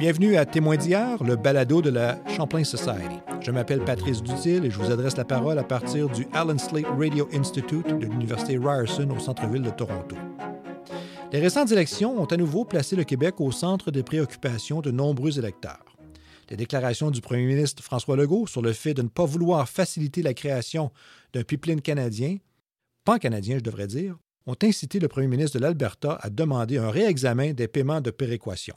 Bienvenue 0.00 0.36
à 0.36 0.46
Témoins 0.46 0.78
d'hier, 0.78 1.22
le 1.22 1.36
balado 1.36 1.82
de 1.82 1.90
la 1.90 2.18
Champlain 2.26 2.64
Society. 2.64 3.20
Je 3.42 3.50
m'appelle 3.50 3.84
Patrice 3.84 4.22
Dutil 4.22 4.64
et 4.64 4.70
je 4.70 4.78
vous 4.78 4.90
adresse 4.90 5.18
la 5.18 5.26
parole 5.26 5.58
à 5.58 5.62
partir 5.62 6.08
du 6.08 6.26
Allen 6.32 6.58
Slate 6.58 6.86
Radio 6.86 7.28
Institute 7.34 7.86
de 7.86 8.06
l'Université 8.06 8.56
Ryerson 8.56 9.10
au 9.10 9.18
centre-ville 9.18 9.60
de 9.60 9.68
Toronto. 9.68 10.16
Les 11.30 11.38
récentes 11.38 11.70
élections 11.70 12.18
ont 12.18 12.24
à 12.24 12.38
nouveau 12.38 12.64
placé 12.64 12.96
le 12.96 13.04
Québec 13.04 13.42
au 13.42 13.52
centre 13.52 13.90
des 13.90 14.02
préoccupations 14.02 14.80
de 14.80 14.90
nombreux 14.90 15.38
électeurs. 15.38 15.84
Les 16.48 16.56
déclarations 16.56 17.10
du 17.10 17.20
premier 17.20 17.44
ministre 17.44 17.82
François 17.82 18.16
Legault 18.16 18.46
sur 18.46 18.62
le 18.62 18.72
fait 18.72 18.94
de 18.94 19.02
ne 19.02 19.08
pas 19.08 19.26
vouloir 19.26 19.68
faciliter 19.68 20.22
la 20.22 20.32
création 20.32 20.90
d'un 21.34 21.42
pipeline 21.42 21.82
canadien, 21.82 22.38
pan-canadien 23.04 23.58
je 23.58 23.64
devrais 23.64 23.86
dire, 23.86 24.16
ont 24.46 24.56
incité 24.62 24.98
le 24.98 25.08
premier 25.08 25.28
ministre 25.28 25.58
de 25.58 25.62
l'Alberta 25.62 26.18
à 26.22 26.30
demander 26.30 26.78
un 26.78 26.90
réexamen 26.90 27.52
des 27.52 27.68
paiements 27.68 28.00
de 28.00 28.10
péréquation. 28.10 28.76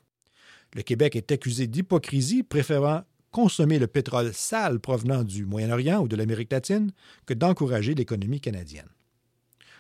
Le 0.76 0.82
Québec 0.82 1.16
est 1.16 1.32
accusé 1.32 1.68
d'hypocrisie, 1.68 2.44
préférant 2.44 3.04
consommer 3.32 3.80
le 3.80 3.88
pétrole 3.88 4.34
sale 4.34 4.80
provenant 4.80 5.24
du 5.24 5.46
Moyen-Orient 5.46 6.02
ou 6.02 6.08
de 6.08 6.16
l'Amérique 6.16 6.52
latine 6.52 6.92
que 7.26 7.34
d'encourager 7.34 7.96
l'économie 7.96 8.40
canadienne. 8.40 8.88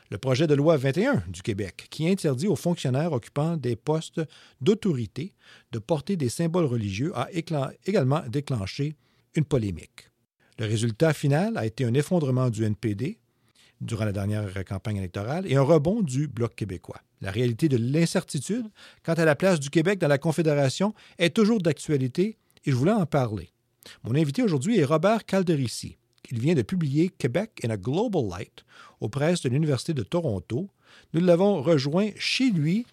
Le 0.10 0.18
projet 0.18 0.48
de 0.48 0.54
loi 0.54 0.76
21 0.76 1.24
du 1.28 1.42
Québec, 1.42 1.88
qui 1.90 2.10
interdit 2.10 2.48
aux 2.48 2.56
fonctionnaires 2.56 3.14
occupant 3.14 3.56
des 3.56 3.76
postes 3.76 4.22
d'autorité 4.60 5.34
de 5.72 5.80
porter 5.80 6.18
des 6.18 6.30
symboles 6.30 6.66
religieux, 6.66 7.12
a 7.16 7.30
également 7.86 8.22
déclenché 8.28 8.96
une 9.36 9.46
polémique. 9.46 10.10
Le 10.60 10.66
résultat 10.66 11.14
final 11.14 11.58
a 11.58 11.66
été 11.66 11.86
un 11.86 11.94
effondrement 11.94 12.50
du 12.50 12.64
NPD 12.64 13.20
durant 13.84 14.06
la 14.06 14.12
dernière 14.12 14.52
campagne 14.66 14.98
électorale 14.98 15.46
et 15.48 15.56
un 15.56 15.62
rebond 15.62 16.02
du 16.02 16.28
Bloc 16.28 16.56
québécois. 16.56 17.02
La 17.22 17.32
réalité 17.32 17.70
de 17.70 17.78
l'incertitude 17.78 18.66
quant 19.04 19.14
à 19.14 19.26
la 19.26 19.36
place 19.36 19.60
du 19.60 19.70
Québec 19.70 20.00
dans 20.00 20.08
la 20.08 20.18
Confédération 20.18 20.94
est 21.18 21.36
toujours 21.36 21.62
d'actualité 21.62 22.38
et 22.66 22.72
je 22.72 22.76
voulais 22.76 22.92
en 22.92 23.06
parler. 23.06 23.50
Mon 24.04 24.16
invité 24.16 24.44
aujourd'hui 24.44 24.80
est 24.80 24.86
Robert 24.86 25.26
Calderici. 25.26 25.98
Il 26.32 26.40
vient 26.40 26.56
de 26.56 26.62
publier 26.62 27.10
Québec 27.10 27.60
in 27.64 27.70
a 27.70 27.78
Global 27.78 28.24
Light 28.30 28.66
aux 29.02 29.10
presses 29.10 29.42
de 29.42 29.50
l'Université 29.50 29.94
de 29.94 30.04
Toronto. 30.04 30.70
Nous 31.14 31.22
l'avons 31.22 31.62
rejoint 31.62 32.10
chez 32.18 32.50
lui 32.50 32.86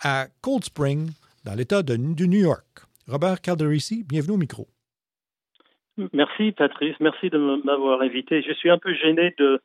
à 0.00 0.26
Cold 0.40 0.64
Spring, 0.64 1.10
dans 1.44 1.54
l'État 1.54 1.82
de, 1.82 1.96
New 1.96 2.40
York. 2.40 2.64
Robert 3.08 3.40
Calderici, 3.40 4.04
bienvenue 4.04 4.34
au 4.34 4.38
micro. 4.38 4.68
Merci, 6.12 6.52
Patrice. 6.52 6.96
Merci 7.00 7.30
de 7.30 7.38
m'avoir 7.64 8.00
invité. 8.00 8.42
Je 8.42 8.52
suis 8.54 8.70
un 8.70 8.78
peu 8.78 8.94
gêné 8.94 9.34
de 9.38 9.60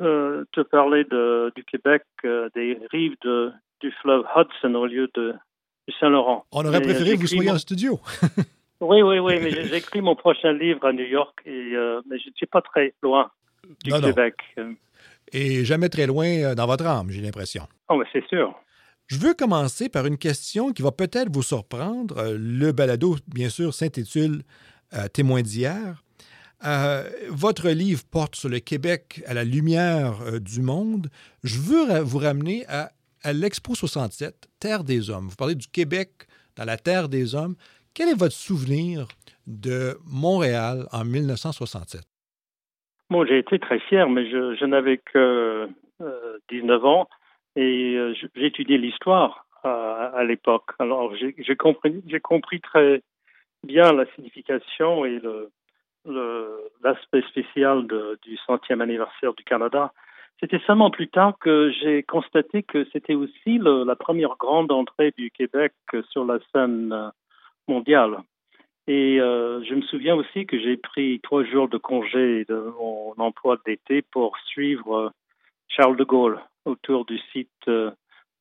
euh, 0.00 0.44
te 0.52 0.60
parler 0.60 1.04
de, 1.04 1.50
du 1.56 1.64
Québec, 1.64 2.02
euh, 2.24 2.50
des 2.54 2.78
rives 2.92 3.16
de, 3.22 3.50
du 3.80 3.90
fleuve 4.02 4.22
Hudson 4.36 4.74
au 4.74 4.86
lieu 4.86 5.08
de, 5.14 5.34
du 5.86 5.94
Saint-Laurent. 5.98 6.44
On 6.52 6.64
aurait 6.64 6.82
préféré 6.82 7.16
que 7.16 7.22
vous 7.22 7.26
soyez 7.26 7.50
en 7.50 7.58
studio. 7.58 7.98
oui, 8.80 9.00
oui, 9.02 9.18
oui, 9.18 9.40
mais 9.42 9.50
j'écris 9.64 10.02
mon 10.02 10.14
prochain 10.14 10.52
livre 10.52 10.86
à 10.86 10.92
New 10.92 11.06
York, 11.06 11.40
et, 11.46 11.72
euh, 11.74 12.02
mais 12.08 12.18
je 12.18 12.28
ne 12.28 12.34
suis 12.34 12.46
pas 12.46 12.60
très 12.60 12.92
loin 13.02 13.30
du 13.82 13.90
Québec. 13.90 14.34
Et 15.32 15.64
jamais 15.64 15.88
très 15.88 16.06
loin 16.06 16.54
dans 16.54 16.66
votre 16.66 16.86
âme, 16.86 17.10
j'ai 17.10 17.22
l'impression. 17.22 17.66
Oh, 17.88 17.96
mais 17.96 18.06
c'est 18.12 18.26
sûr. 18.28 18.54
Je 19.06 19.18
veux 19.18 19.32
commencer 19.32 19.88
par 19.88 20.04
une 20.04 20.18
question 20.18 20.72
qui 20.72 20.82
va 20.82 20.92
peut-être 20.92 21.32
vous 21.32 21.42
surprendre. 21.42 22.36
Le 22.38 22.72
balado, 22.72 23.16
bien 23.26 23.48
sûr, 23.48 23.72
s'intitule 23.72 24.42
Témoin 25.14 25.40
d'hier. 25.40 26.02
Euh, 26.66 27.04
votre 27.30 27.68
livre 27.68 28.02
porte 28.10 28.34
sur 28.34 28.48
le 28.48 28.58
Québec 28.58 29.22
à 29.26 29.34
la 29.34 29.44
lumière 29.44 30.20
euh, 30.22 30.40
du 30.40 30.60
monde. 30.60 31.06
Je 31.44 31.60
veux 31.60 32.00
vous 32.00 32.18
ramener 32.18 32.64
à, 32.68 32.90
l'Expo 33.32 33.74
67, 33.74 34.48
Terre 34.60 34.82
des 34.82 35.10
Hommes. 35.10 35.28
Vous 35.28 35.36
parlez 35.36 35.54
du 35.54 35.68
Québec 35.68 36.10
dans 36.56 36.64
la 36.64 36.76
Terre 36.76 37.08
des 37.08 37.34
Hommes. 37.34 37.54
Quel 37.94 38.08
est 38.08 38.18
votre 38.18 38.34
souvenir 38.34 39.06
de 39.46 39.96
Montréal 40.04 40.86
en 40.92 41.04
1967? 41.04 42.02
Moi, 43.10 43.24
j'ai 43.26 43.38
été 43.38 43.58
très 43.58 43.78
fier, 43.78 44.08
mais 44.08 44.28
je, 44.28 44.64
n'avais 44.64 44.98
que 44.98 45.68
19 46.50 46.82
euh, 46.82 46.86
ans 46.86 47.08
et 47.56 48.14
j'ai 48.34 48.46
étudié 48.46 48.78
l'histoire 48.78 49.46
à, 49.62 50.22
l'époque. 50.24 50.70
Alors, 50.78 51.14
j'ai 51.16 51.56
compris 51.56 52.60
très 52.60 53.02
bien 53.64 53.92
la 53.92 54.06
signification 54.14 55.04
et 55.04 55.18
le, 55.18 55.50
l'aspect 56.88 57.22
spécial 57.28 57.86
du 58.22 58.36
centième 58.46 58.80
anniversaire 58.80 59.34
du 59.34 59.44
Canada. 59.44 59.92
C'était 60.40 60.60
seulement 60.66 60.90
plus 60.90 61.08
tard 61.08 61.34
que 61.40 61.72
j'ai 61.80 62.02
constaté 62.02 62.62
que 62.62 62.86
c'était 62.92 63.14
aussi 63.14 63.58
la 63.58 63.96
première 63.96 64.36
grande 64.38 64.70
entrée 64.70 65.12
du 65.16 65.30
Québec 65.30 65.72
sur 66.10 66.24
la 66.24 66.38
scène 66.52 67.12
mondiale. 67.66 68.18
Et 68.88 69.20
euh, 69.20 69.62
je 69.64 69.74
me 69.74 69.82
souviens 69.82 70.14
aussi 70.14 70.46
que 70.46 70.58
j'ai 70.58 70.78
pris 70.78 71.20
trois 71.22 71.44
jours 71.44 71.68
de 71.68 71.76
congé 71.76 72.46
de 72.48 72.72
mon 72.80 73.12
emploi 73.18 73.58
d'été 73.66 74.00
pour 74.00 74.38
suivre 74.46 75.12
Charles 75.68 75.96
de 75.96 76.04
Gaulle 76.04 76.40
autour 76.64 77.04
du 77.04 77.18
site 77.30 77.50
euh, 77.68 77.90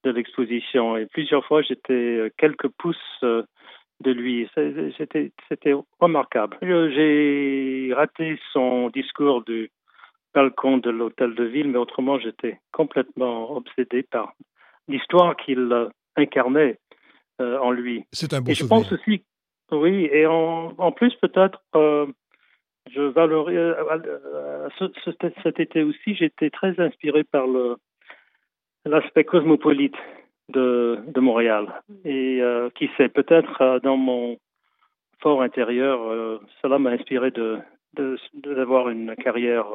de 0.05 0.11
l'exposition. 0.11 0.95
Et 0.95 1.05
plusieurs 1.05 1.45
fois, 1.45 1.61
j'étais 1.63 2.31
quelques 2.37 2.69
pouces 2.69 3.23
euh, 3.23 3.43
de 4.01 4.11
lui. 4.11 4.49
C'était, 4.97 5.31
c'était 5.49 5.73
remarquable. 5.99 6.57
J'ai 6.61 7.91
raté 7.93 8.39
son 8.53 8.89
discours 8.89 9.43
du 9.43 9.71
balcon 10.33 10.77
de 10.77 10.89
l'hôtel 10.89 11.35
de 11.35 11.43
ville, 11.43 11.69
mais 11.69 11.79
autrement, 11.79 12.19
j'étais 12.19 12.59
complètement 12.71 13.55
obsédé 13.55 14.03
par 14.03 14.33
l'histoire 14.87 15.35
qu'il 15.35 15.89
incarnait 16.15 16.77
euh, 17.41 17.57
en 17.59 17.71
lui. 17.71 18.05
C'est 18.11 18.33
un 18.33 18.41
beau 18.41 18.51
et 18.51 18.55
je 18.55 18.65
pense 18.65 18.91
aussi, 18.91 19.23
oui, 19.71 20.07
et 20.11 20.25
en, 20.25 20.73
en 20.77 20.91
plus, 20.91 21.13
peut-être, 21.15 21.61
euh, 21.75 22.05
je 22.91 23.01
valorise, 23.01 23.57
euh, 23.57 24.69
cet 25.43 25.59
été 25.59 25.83
aussi, 25.83 26.15
j'étais 26.15 26.49
très 26.49 26.79
inspiré 26.79 27.23
par 27.23 27.47
le, 27.47 27.77
l'aspect 28.85 29.23
cosmopolite 29.23 29.95
de, 30.49 30.99
de 31.07 31.19
Montréal. 31.19 31.81
Et 32.05 32.39
euh, 32.41 32.69
qui 32.75 32.89
sait, 32.97 33.09
peut-être 33.09 33.61
euh, 33.61 33.79
dans 33.79 33.97
mon 33.97 34.37
fort 35.19 35.41
intérieur, 35.41 36.01
euh, 36.01 36.39
cela 36.61 36.79
m'a 36.79 36.91
inspiré 36.91 37.31
de, 37.31 37.59
d'avoir 38.33 38.89
une 38.89 39.15
carrière 39.15 39.65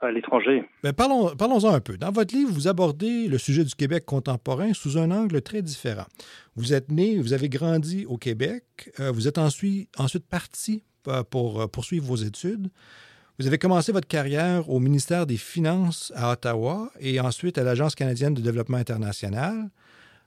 à 0.00 0.10
l'étranger. 0.12 0.64
Mais 0.82 0.90
ben, 0.90 0.92
parlons, 0.92 1.34
parlons-en 1.36 1.74
un 1.74 1.80
peu. 1.80 1.96
Dans 1.96 2.12
votre 2.12 2.34
livre, 2.34 2.52
vous 2.52 2.68
abordez 2.68 3.26
le 3.26 3.38
sujet 3.38 3.64
du 3.64 3.74
Québec 3.74 4.04
contemporain 4.04 4.72
sous 4.72 4.98
un 4.98 5.10
angle 5.10 5.42
très 5.42 5.62
différent. 5.62 6.06
Vous 6.54 6.72
êtes 6.72 6.90
né, 6.92 7.18
vous 7.18 7.32
avez 7.32 7.48
grandi 7.48 8.06
au 8.06 8.16
Québec, 8.16 8.62
vous 8.98 9.26
êtes 9.26 9.38
ensuite, 9.38 9.88
ensuite 9.98 10.28
parti 10.28 10.84
pour 11.30 11.68
poursuivre 11.70 12.06
vos 12.06 12.16
études. 12.16 12.68
Vous 13.40 13.48
avez 13.48 13.58
commencé 13.58 13.90
votre 13.90 14.06
carrière 14.06 14.70
au 14.70 14.78
ministère 14.78 15.26
des 15.26 15.36
Finances 15.36 16.12
à 16.14 16.30
Ottawa 16.30 16.92
et 17.00 17.18
ensuite 17.18 17.58
à 17.58 17.64
l'Agence 17.64 17.96
canadienne 17.96 18.32
de 18.32 18.40
développement 18.40 18.76
international. 18.76 19.70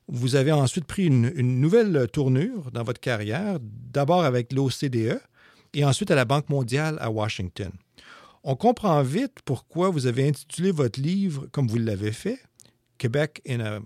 Vous 0.09 0.35
avez 0.35 0.51
ensuite 0.51 0.83
pris 0.83 1.05
une, 1.05 1.29
nouvelle 1.61 2.09
tournure 2.11 2.69
dans 2.71 2.83
votre 2.83 2.99
carrière, 2.99 3.59
d'abord 3.61 4.25
avec 4.25 4.51
l'OCDE 4.51 5.21
et 5.73 5.85
ensuite 5.85 6.11
à 6.11 6.15
la 6.15 6.25
Banque 6.25 6.49
mondiale 6.49 6.97
à 6.99 7.09
Washington. 7.09 7.71
On 8.43 8.57
comprend 8.57 9.01
vite 9.03 9.37
pourquoi 9.45 9.89
vous 9.89 10.05
avez 10.05 10.27
intitulé 10.27 10.71
votre 10.71 10.99
livre 10.99 11.47
comme 11.53 11.69
vous 11.69 11.77
l'avez 11.77 12.11
fait, 12.11 12.39
Québec 12.97 13.41
in 13.49 13.79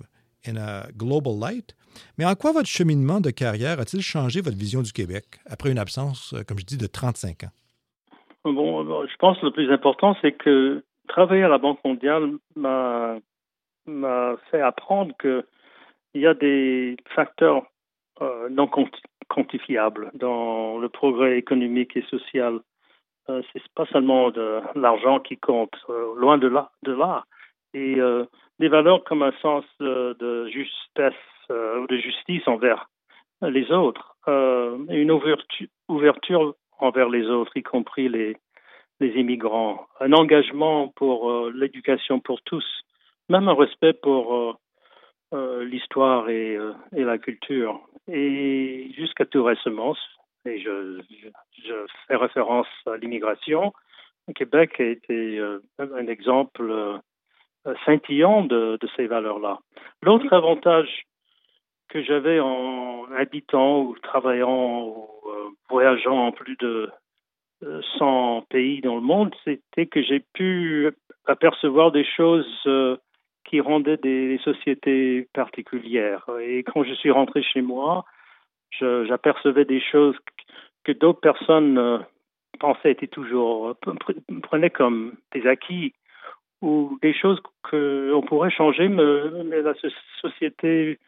a, 0.57 0.87
Global 0.97 1.39
Light. 1.39 1.75
Mais 2.17 2.25
en 2.25 2.33
quoi 2.33 2.53
votre 2.53 2.69
cheminement 2.69 3.21
de 3.21 3.29
carrière 3.29 3.79
a-t-il 3.79 4.01
changé 4.01 4.41
votre 4.41 4.57
vision 4.57 4.81
du 4.81 4.91
Québec 4.91 5.39
après 5.45 5.69
une 5.69 5.77
absence, 5.77 6.33
comme 6.47 6.57
je 6.57 6.65
dis, 6.65 6.77
de 6.77 6.87
35 6.87 7.43
ans? 7.43 7.51
Bon, 8.43 9.05
je 9.05 9.15
pense 9.17 9.37
que 9.39 9.45
le 9.45 9.51
plus 9.51 9.71
important, 9.71 10.15
c'est 10.21 10.31
que 10.31 10.83
travailler 11.07 11.43
à 11.43 11.47
la 11.47 11.59
Banque 11.59 11.83
mondiale 11.83 12.31
m'a 12.55 13.19
fait 14.49 14.61
apprendre 14.61 15.13
que 15.17 15.45
il 16.13 16.21
y 16.21 16.27
a 16.27 16.33
des 16.33 16.97
facteurs 17.15 17.63
euh, 18.21 18.49
non 18.49 18.69
quantifiables 19.27 20.11
dans 20.13 20.77
le 20.77 20.89
progrès 20.89 21.37
économique 21.37 21.95
et 21.95 22.01
social. 22.03 22.59
Euh, 23.29 23.41
c'est 23.53 23.61
pas 23.75 23.85
seulement 23.87 24.31
de 24.31 24.59
l'argent 24.75 25.19
qui 25.19 25.37
compte, 25.37 25.75
euh, 25.89 26.15
loin 26.17 26.37
de 26.37 26.47
là. 26.47 27.23
Et 27.73 27.95
euh, 27.99 28.25
des 28.59 28.67
valeurs 28.67 29.03
comme 29.03 29.23
un 29.23 29.33
sens 29.41 29.63
de 29.79 30.47
justesse 30.47 31.13
ou 31.49 31.87
de 31.87 31.97
justice 31.97 32.47
envers 32.47 32.89
les 33.41 33.71
autres, 33.71 34.15
une 34.27 35.11
ouverture 35.89 36.55
envers 36.81 37.09
les 37.09 37.27
autres, 37.27 37.55
y 37.55 37.63
compris 37.63 38.09
les, 38.09 38.35
les 38.99 39.19
immigrants, 39.19 39.87
un 39.99 40.13
engagement 40.13 40.89
pour 40.89 41.31
euh, 41.31 41.51
l'éducation 41.55 42.19
pour 42.19 42.41
tous, 42.41 42.65
même 43.29 43.47
un 43.47 43.55
respect 43.55 43.93
pour 43.93 44.35
euh, 44.35 44.53
euh, 45.33 45.63
l'histoire 45.63 46.29
et, 46.29 46.57
et, 46.95 47.03
la 47.03 47.17
culture. 47.17 47.79
Et 48.07 48.91
jusqu'à 48.95 49.25
tout 49.25 49.43
récemment, 49.43 49.95
et 50.45 50.59
je, 50.59 51.01
fais 52.07 52.15
référence 52.15 52.67
à 52.85 52.97
l'immigration, 52.97 53.73
Québec 54.35 54.79
a 54.79 54.83
été 54.83 55.39
un 55.77 56.07
exemple 56.07 56.99
scintillant 57.83 58.43
de 58.43 58.79
ces 58.95 59.05
valeurs-là. 59.07 59.59
L'autre 60.01 60.31
avantage 60.33 61.05
que 61.91 62.01
j'avais 62.03 62.39
en 62.39 63.05
habitant 63.15 63.81
ou 63.81 63.95
travaillant 64.01 64.85
ou 64.85 65.07
voyageant 65.69 66.27
en 66.27 66.31
plus 66.31 66.55
de 66.57 66.89
100 67.97 68.45
pays 68.49 68.81
dans 68.81 68.95
le 68.95 69.01
monde, 69.01 69.35
c'était 69.43 69.85
que 69.85 70.01
j'ai 70.01 70.23
pu 70.33 70.89
apercevoir 71.27 71.91
des 71.91 72.05
choses 72.05 72.67
qui 73.45 73.59
rendaient 73.59 73.97
des 73.97 74.39
sociétés 74.43 75.27
particulières. 75.33 76.25
Et 76.41 76.63
quand 76.63 76.83
je 76.83 76.93
suis 76.93 77.11
rentré 77.11 77.43
chez 77.43 77.61
moi, 77.61 78.05
j'apercevais 78.79 79.65
des 79.65 79.81
choses 79.81 80.15
que 80.83 80.91
d'autres 80.91 81.19
personnes 81.19 81.77
euh, 81.77 81.99
pensaient 82.59 82.91
étaient 82.91 83.07
toujours 83.07 83.69
euh, 83.69 83.93
prenaient 84.43 84.69
comme 84.69 85.13
des 85.33 85.45
acquis 85.47 85.93
ou 86.61 86.97
des 87.01 87.13
choses 87.13 87.39
qu'on 87.69 88.23
pourrait 88.27 88.51
changer, 88.51 88.87
mais, 88.87 89.61
la 89.61 89.73
société 90.21 90.99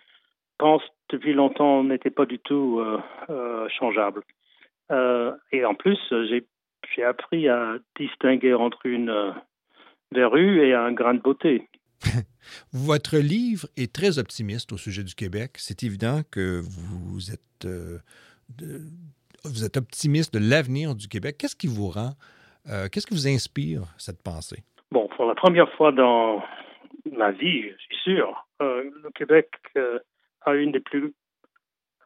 pense 0.58 0.82
depuis 1.10 1.34
longtemps 1.34 1.84
n'était 1.84 2.10
pas 2.10 2.26
du 2.26 2.40
tout 2.40 2.80
euh, 2.80 3.68
changeable. 3.70 4.24
et 5.52 5.66
en 5.66 5.76
plus, 5.76 6.00
j'ai 6.30 7.04
appris 7.04 7.50
à 7.50 7.78
distinguer 7.98 8.54
entre 8.54 8.86
une 8.86 9.34
verrue 10.12 10.66
et 10.66 10.74
un 10.74 10.92
grain 10.92 11.14
de 11.14 11.22
beauté. 11.22 11.68
Votre 12.74 13.18
livre 13.18 13.68
est 13.78 13.94
très 13.94 14.20
optimiste 14.20 14.72
au 14.72 14.78
sujet 14.78 15.04
du 15.04 15.16
Québec. 15.16 15.52
C'est 15.58 15.84
évident 15.84 16.22
que 16.32 16.62
vous 16.62 17.32
êtes, 17.32 17.66
euh, 17.66 18.00
vous 19.44 19.66
êtes 19.66 19.78
optimiste 19.78 20.34
de 20.34 20.40
l'avenir 20.40 20.96
du 20.96 21.08
Québec. 21.08 21.38
Qu'est-ce 21.40 21.56
qui 21.56 21.68
vous 21.68 21.90
rend, 21.90 22.12
euh, 22.70 22.88
qu'est-ce 22.90 23.08
qui 23.08 23.14
vous 23.14 23.28
inspire 23.28 23.84
cette 23.98 24.22
pensée? 24.22 24.64
Bon, 24.92 25.08
pour 25.16 25.26
la 25.26 25.36
première 25.36 25.72
fois 25.74 25.92
dans 25.92 26.44
ma 27.12 27.32
vie, 27.32 27.64
je 27.64 27.84
suis 27.90 28.04
sûr, 28.04 28.48
euh, 28.62 28.84
le 29.04 29.10
Québec 29.12 29.50
a 30.46 30.56
une 30.56 30.72
des 30.72 30.80
plus, 30.80 31.14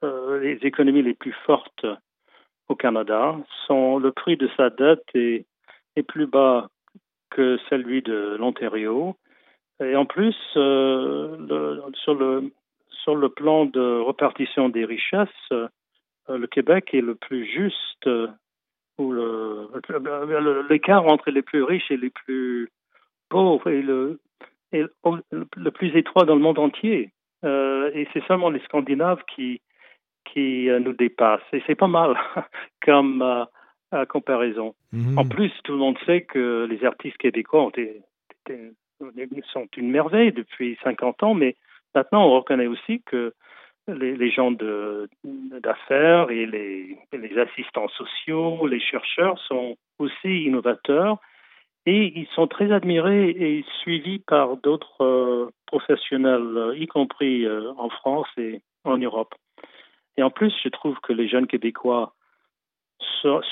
les 0.02 0.60
économies 0.64 1.02
les 1.02 1.14
plus 1.14 1.36
fortes 1.46 1.86
au 2.68 2.76
Canada. 2.76 3.36
Le 3.70 4.10
prix 4.10 4.38
de 4.38 4.50
sa 4.58 4.70
dette 4.70 5.06
est, 5.14 5.46
est 5.96 6.04
plus 6.04 6.28
bas 6.28 6.70
que 7.30 7.58
celui 7.70 8.02
de 8.02 8.36
l'Ontario. 8.40 9.16
Et 9.84 9.96
en 9.96 10.06
plus, 10.06 10.36
euh, 10.56 11.38
le, 11.38 11.84
sur, 12.04 12.16
le, 12.16 12.52
sur 12.90 13.16
le 13.16 13.30
plan 13.30 13.66
de 13.66 14.02
répartition 14.02 14.70
des 14.70 14.86
richesses, 14.86 15.30
euh, 15.52 15.68
le 16.30 16.48
Québec 16.48 16.94
est 16.94 17.02
le 17.02 17.16
plus 17.16 17.46
juste, 17.46 18.08
euh, 18.08 18.28
ou 18.98 19.14
l'écart 20.70 21.06
entre 21.06 21.30
les 21.30 21.44
plus 21.44 21.62
riches 21.62 21.92
et 21.92 21.98
les 21.98 22.10
plus 22.10 22.70
pauvres 23.30 23.70
est 23.70 23.84
le, 23.84 24.20
est 24.72 24.86
le 25.04 25.70
plus 25.70 25.96
étroit 25.96 26.26
dans 26.26 26.34
le 26.34 26.42
monde 26.42 26.58
entier. 26.58 27.12
Et 27.94 28.08
c'est 28.14 28.24
seulement 28.26 28.50
les 28.50 28.60
Scandinaves 28.62 29.24
qui, 29.34 29.62
qui 30.26 30.70
nous 30.82 30.94
dépassent. 30.94 31.42
Et 31.54 31.64
c'est 31.66 31.76
pas 31.76 31.88
mal 31.88 32.16
comme 32.86 33.46
comparaison. 34.10 34.76
Mm-hmm. 34.94 35.20
En 35.20 35.26
plus, 35.28 35.52
tout 35.64 35.74
le 35.74 35.80
monde 35.80 35.98
sait 36.06 36.22
que 36.22 36.68
les 36.70 36.84
artistes 36.86 37.18
québécois 37.18 37.64
ont 37.64 37.70
été 37.70 38.02
sont 39.54 39.68
une 39.78 39.92
merveille 39.92 40.32
depuis 40.32 40.78
50 40.84 41.24
ans, 41.24 41.34
mais 41.34 41.56
maintenant 41.96 42.26
on 42.26 42.36
reconnaît 42.36 42.68
aussi 42.68 43.02
que 43.06 43.34
les, 43.88 44.32
gens 44.32 44.52
d'affaires 44.52 46.30
et 46.30 46.46
les, 46.46 46.98
les, 47.14 47.40
assistants 47.40 47.88
sociaux, 47.90 48.68
les 48.68 48.82
chercheurs 48.82 49.40
sont 49.40 49.78
aussi 49.98 50.44
innovateurs 50.44 51.20
et 51.88 52.14
ils 52.16 52.28
sont 52.36 52.46
très 52.46 52.72
admirés 52.72 53.30
et 53.30 53.66
suivis 53.82 54.20
par 54.20 54.58
d'autres 54.58 55.04
euh, 55.04 55.50
professionnels, 55.66 56.76
y 56.76 56.86
compris 56.86 57.46
euh, 57.46 57.72
en 57.78 57.90
France 57.90 58.28
et 58.38 58.62
en 58.84 58.98
Europe. 58.98 59.34
Et 60.18 60.24
en 60.24 60.30
plus, 60.30 60.54
je 60.64 60.70
trouve 60.70 61.00
que 61.02 61.14
les 61.14 61.28
jeunes 61.28 61.48
Québécois 61.48 62.14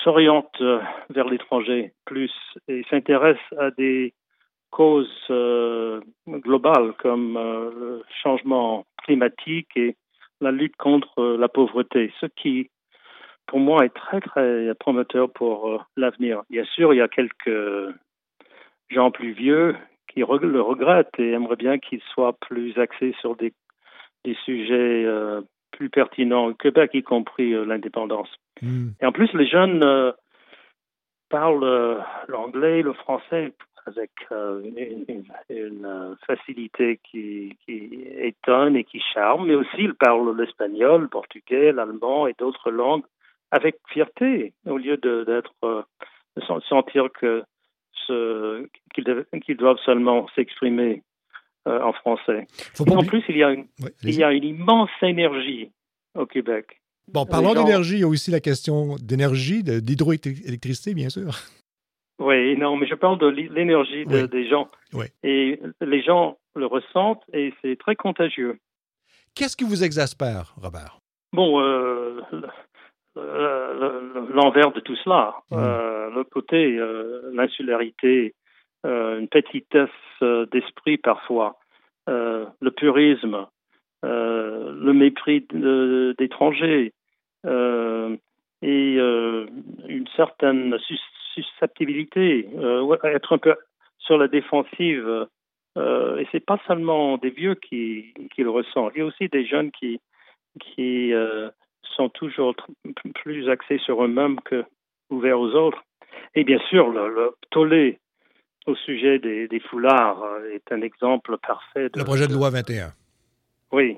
s'orientent 0.04 0.62
vers 1.10 1.28
l'étranger 1.28 1.94
plus 2.06 2.32
et 2.68 2.84
s'intéressent 2.90 3.58
à 3.58 3.72
des 3.72 4.14
causes 4.76 5.10
euh, 5.30 6.02
globales 6.28 6.94
comme 7.00 7.38
euh, 7.38 7.72
le 7.80 8.04
changement 8.22 8.86
climatique 9.04 9.70
et 9.78 9.96
la 10.42 10.52
lutte 10.52 10.76
contre 10.76 11.20
euh, 11.20 11.38
la 11.38 11.48
pauvreté, 11.48 12.12
ce 12.20 12.26
qui, 12.26 12.70
pour 13.48 13.60
moi, 13.60 13.86
est 13.86 13.96
très, 13.96 14.20
très 14.20 14.74
prometteur 14.76 15.32
pour 15.32 15.86
l'avenir. 15.96 16.42
Bien 16.50 16.66
sûr, 16.66 16.94
il 16.94 16.98
y 16.98 17.02
a 17.02 17.08
quelques 17.08 17.96
gens 18.90 19.12
plus 19.12 19.32
vieux 19.32 19.76
qui 20.08 20.20
le 20.22 20.62
regrettent 20.62 21.20
et 21.20 21.32
aimeraient 21.32 21.56
bien 21.56 21.78
qu'il 21.78 22.02
soit 22.14 22.34
plus 22.40 22.78
axé 22.78 23.14
sur 23.20 23.36
des, 23.36 23.54
des 24.24 24.36
sujets 24.46 25.06
plus 25.72 25.90
pertinents 25.90 26.48
au 26.48 26.54
Québec, 26.54 26.92
y 26.94 27.04
compris 27.04 27.52
l'indépendance. 27.66 28.30
Hmm. 28.62 28.90
Et 29.02 29.06
en 29.06 29.12
plus, 29.12 29.32
les 29.34 29.46
jeunes 29.46 30.14
parlent 31.30 32.02
l'anglais, 32.30 32.82
le 32.82 32.94
français 32.94 33.52
avec 33.86 34.12
euh, 34.32 34.62
une, 35.50 35.86
euh, 35.86 36.16
facilité 36.26 37.00
qui, 37.04 37.56
étonne 37.68 38.76
et 38.76 38.84
qui 38.84 39.00
charme, 39.14 39.48
mais 39.48 39.56
aussi 39.56 39.78
il 39.78 39.94
parle 39.94 40.36
l'espagnol, 40.38 41.04
le 41.04 41.08
portugais, 41.08 41.72
l'allemand 41.72 42.28
et 42.28 42.36
d'autres 42.38 42.72
langues 42.72 43.04
avec 43.52 43.78
fierté, 43.90 44.54
au 44.66 44.78
lieu 44.78 44.98
d'être 44.98 45.54
euh, 45.64 45.84
de, 46.36 46.42
sentir 46.42 47.10
que 47.12 47.44
qu'ils 48.08 49.58
doivent 49.58 49.80
seulement 49.86 50.28
s'exprimer 50.36 51.04
en 51.66 51.94
français. 51.94 52.46
en 52.80 53.04
plus, 53.04 53.24
il 53.28 53.38
y 53.38 53.44
a 53.44 53.52
une, 53.52 53.66
il 54.04 54.16
y 54.16 54.24
a 54.24 54.32
une 54.32 54.44
immense 54.44 54.92
énergie 55.02 55.72
au 56.16 56.26
Québec. 56.26 56.80
Bon, 57.12 57.26
parlons 57.26 57.54
d'énergie, 57.54 57.96
il 57.96 58.00
y 58.02 58.04
a 58.04 58.08
aussi 58.08 58.32
la 58.32 58.40
question 58.40 58.96
d'énergie, 58.96 59.64
d'hydroélectricité, 59.64 60.94
bien 60.94 61.10
sûr. 61.10 61.36
Oui, 62.20 62.58
non, 62.58 62.78
mais 62.78 62.88
je 62.88 62.96
parle 62.96 63.20
de 63.20 63.28
l'énergie 63.28 64.06
des 64.06 64.50
gens. 64.50 64.70
Et 65.24 65.60
les 65.82 66.02
gens 66.02 66.38
le 66.56 66.66
ressentent 66.66 67.24
et 67.34 67.54
c'est 67.62 67.78
très 67.78 67.96
contagieux. 67.96 68.58
Qu'est-ce 69.36 69.58
qui 69.58 69.66
vous 69.66 69.84
exaspère, 69.84 70.56
Robert? 70.62 71.00
Bon, 71.34 71.60
euh, 71.60 72.22
l'envers 73.16 74.72
de 74.72 74.80
tout 74.80 74.96
cela, 74.98 75.36
mmh. 75.52 75.56
euh, 75.58 76.10
le 76.10 76.24
côté, 76.24 76.78
euh, 76.78 77.32
l'insularité, 77.34 78.34
une 78.84 79.28
petitesse 79.28 79.90
d'esprit 80.52 80.98
parfois, 80.98 81.58
le 82.08 82.70
purisme, 82.70 83.48
le 84.04 84.92
mépris 84.94 85.48
d'étrangers 86.20 86.94
et 88.62 88.98
une 89.88 90.08
certaine 90.16 90.78
susceptibilité, 91.36 92.48
euh, 92.58 92.98
être 93.04 93.34
un 93.34 93.38
peu 93.38 93.56
sur 94.00 94.18
la 94.18 94.28
défensive. 94.28 95.28
Euh, 95.78 96.18
et 96.18 96.28
c'est 96.32 96.46
pas 96.46 96.60
seulement 96.68 97.18
des 97.18 97.30
vieux 97.30 97.56
qui, 97.56 98.14
qui, 98.34 98.44
le 98.44 98.50
ressentent. 98.50 98.94
Il 98.96 99.00
y 99.00 99.02
a 99.02 99.06
aussi 99.06 99.28
des 99.28 99.46
jeunes 99.46 99.72
qui, 99.72 100.00
qui 100.62 101.14
euh, 101.14 101.50
sont 101.96 102.10
toujours 102.10 102.56
plus 103.24 103.50
axés 103.50 103.80
sur 103.80 104.04
eux-mêmes 104.04 104.40
que 104.42 104.64
ouverts 105.10 105.40
aux 105.40 105.52
autres. 105.52 105.84
Et 106.34 106.44
bien 106.44 106.60
sûr, 106.70 106.90
le, 106.90 107.36
tollé 107.52 108.00
au 108.66 108.76
sujet 108.76 109.20
des, 109.20 109.48
des, 109.48 109.60
foulards 109.60 110.24
est 110.54 110.72
un 110.72 110.82
exemple 110.82 111.38
parfait. 111.38 111.90
le 111.96 112.04
projet 112.04 112.28
de 112.28 112.34
loi 112.34 112.50
21. 112.50 112.92
Oui. 113.72 113.98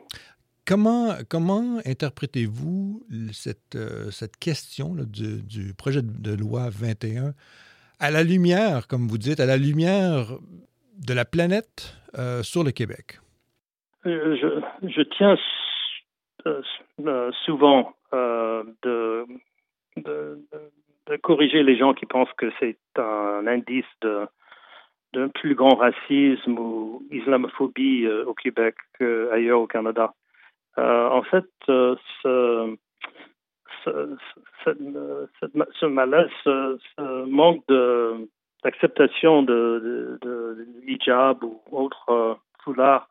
Comment, 0.68 1.14
comment 1.30 1.80
interprétez-vous 1.86 3.02
cette, 3.32 3.76
euh, 3.76 4.12
cette 4.12 4.36
question 4.36 4.96
du, 4.96 5.42
du, 5.42 5.74
projet 5.74 6.02
de 6.04 6.36
loi 6.36 6.68
21 6.70 7.34
à 8.00 8.12
la 8.12 8.22
lumière, 8.22 8.88
comme 8.88 9.08
vous 9.08 9.18
dites, 9.18 9.40
à 9.40 9.46
la 9.46 9.56
lumière 9.56 10.38
de 10.98 11.14
la 11.14 11.24
planète 11.24 11.96
euh, 12.18 12.44
sur 12.44 12.66
le 12.66 12.72
Québec? 12.72 13.20
Euh, 14.06 14.36
je, 14.36 14.90
je, 14.90 15.02
tiens 15.18 15.38
souvent 17.46 17.94
de, 18.12 19.26
de, 19.98 20.40
de, 21.08 21.16
corriger 21.18 21.64
les 21.64 21.78
gens 21.78 21.94
qui 21.94 22.06
pensent 22.06 22.34
que 22.38 22.52
c'est 22.60 22.78
un 22.98 23.48
indice 23.48 23.86
d'un 24.02 25.30
plus 25.30 25.56
grand 25.56 25.76
racisme 25.76 26.58
ou 26.60 27.04
islamophobie 27.12 28.08
au 28.08 28.34
Québec 28.34 28.76
qu'ailleurs 28.98 29.62
au 29.62 29.68
Canada. 29.68 30.14
Euh, 30.78 31.10
en 31.10 31.24
fait, 31.24 31.46
euh, 31.70 31.96
ce, 32.24 32.78
malaise, 35.86 36.30
ce, 36.44 37.26
manque 37.26 37.64
d'acceptation 38.64 39.44
de, 39.44 40.20
de, 40.22 40.68
hijab 40.88 41.44
ou 41.44 41.62
autre 41.72 42.10
euh, 42.10 42.36
foulard 42.64 43.07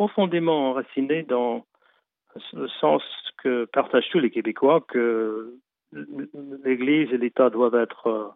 profondément 0.00 0.70
enraciné 0.70 1.24
dans 1.24 1.66
le 2.54 2.68
sens 2.80 3.02
que 3.42 3.66
partagent 3.66 4.08
tous 4.08 4.18
les 4.18 4.30
Québécois 4.30 4.80
que 4.88 5.52
l'Église 6.64 7.12
et 7.12 7.18
l'État 7.18 7.50
doivent 7.50 7.74
être 7.74 8.34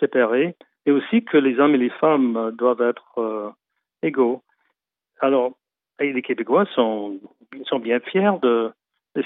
séparés 0.00 0.56
et 0.84 0.90
aussi 0.90 1.22
que 1.24 1.36
les 1.36 1.60
hommes 1.60 1.76
et 1.76 1.78
les 1.86 1.90
femmes 1.90 2.50
doivent 2.58 2.80
être 2.80 3.54
égaux. 4.02 4.42
Alors, 5.20 5.52
les 6.00 6.22
Québécois 6.22 6.66
sont 6.74 7.20
sont 7.66 7.78
bien 7.78 8.00
fiers 8.00 8.40
de, 8.42 8.72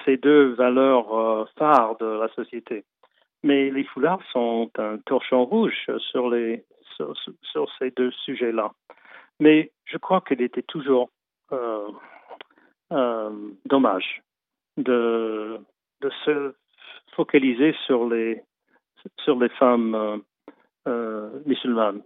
ces 0.04 0.18
deux 0.18 0.52
valeurs 0.52 1.48
phares 1.56 1.96
de 1.96 2.04
la 2.04 2.28
société. 2.34 2.84
Mais 3.42 3.70
les 3.70 3.84
foulards 3.84 4.22
sont 4.32 4.70
un 4.76 4.98
torchon 4.98 5.46
rouge 5.46 5.78
sur, 6.10 6.28
les, 6.28 6.62
sur, 6.98 7.68
ces 7.78 7.90
deux 7.92 8.10
sujets-là. 8.26 8.70
Mais 9.38 9.72
je 9.86 9.96
crois 9.96 10.20
qu'il 10.20 10.42
était 10.42 10.68
toujours 10.74 11.08
dommage 13.66 14.22
de, 14.76 15.58
de 16.00 16.10
se 16.24 16.54
focaliser 17.12 17.74
sur 17.86 18.08
les, 18.08 18.42
sur 19.24 19.38
les 19.38 19.48
femmes 19.50 19.94
euh, 19.94 20.16
euh, 20.88 21.30
musulmanes. 21.46 22.02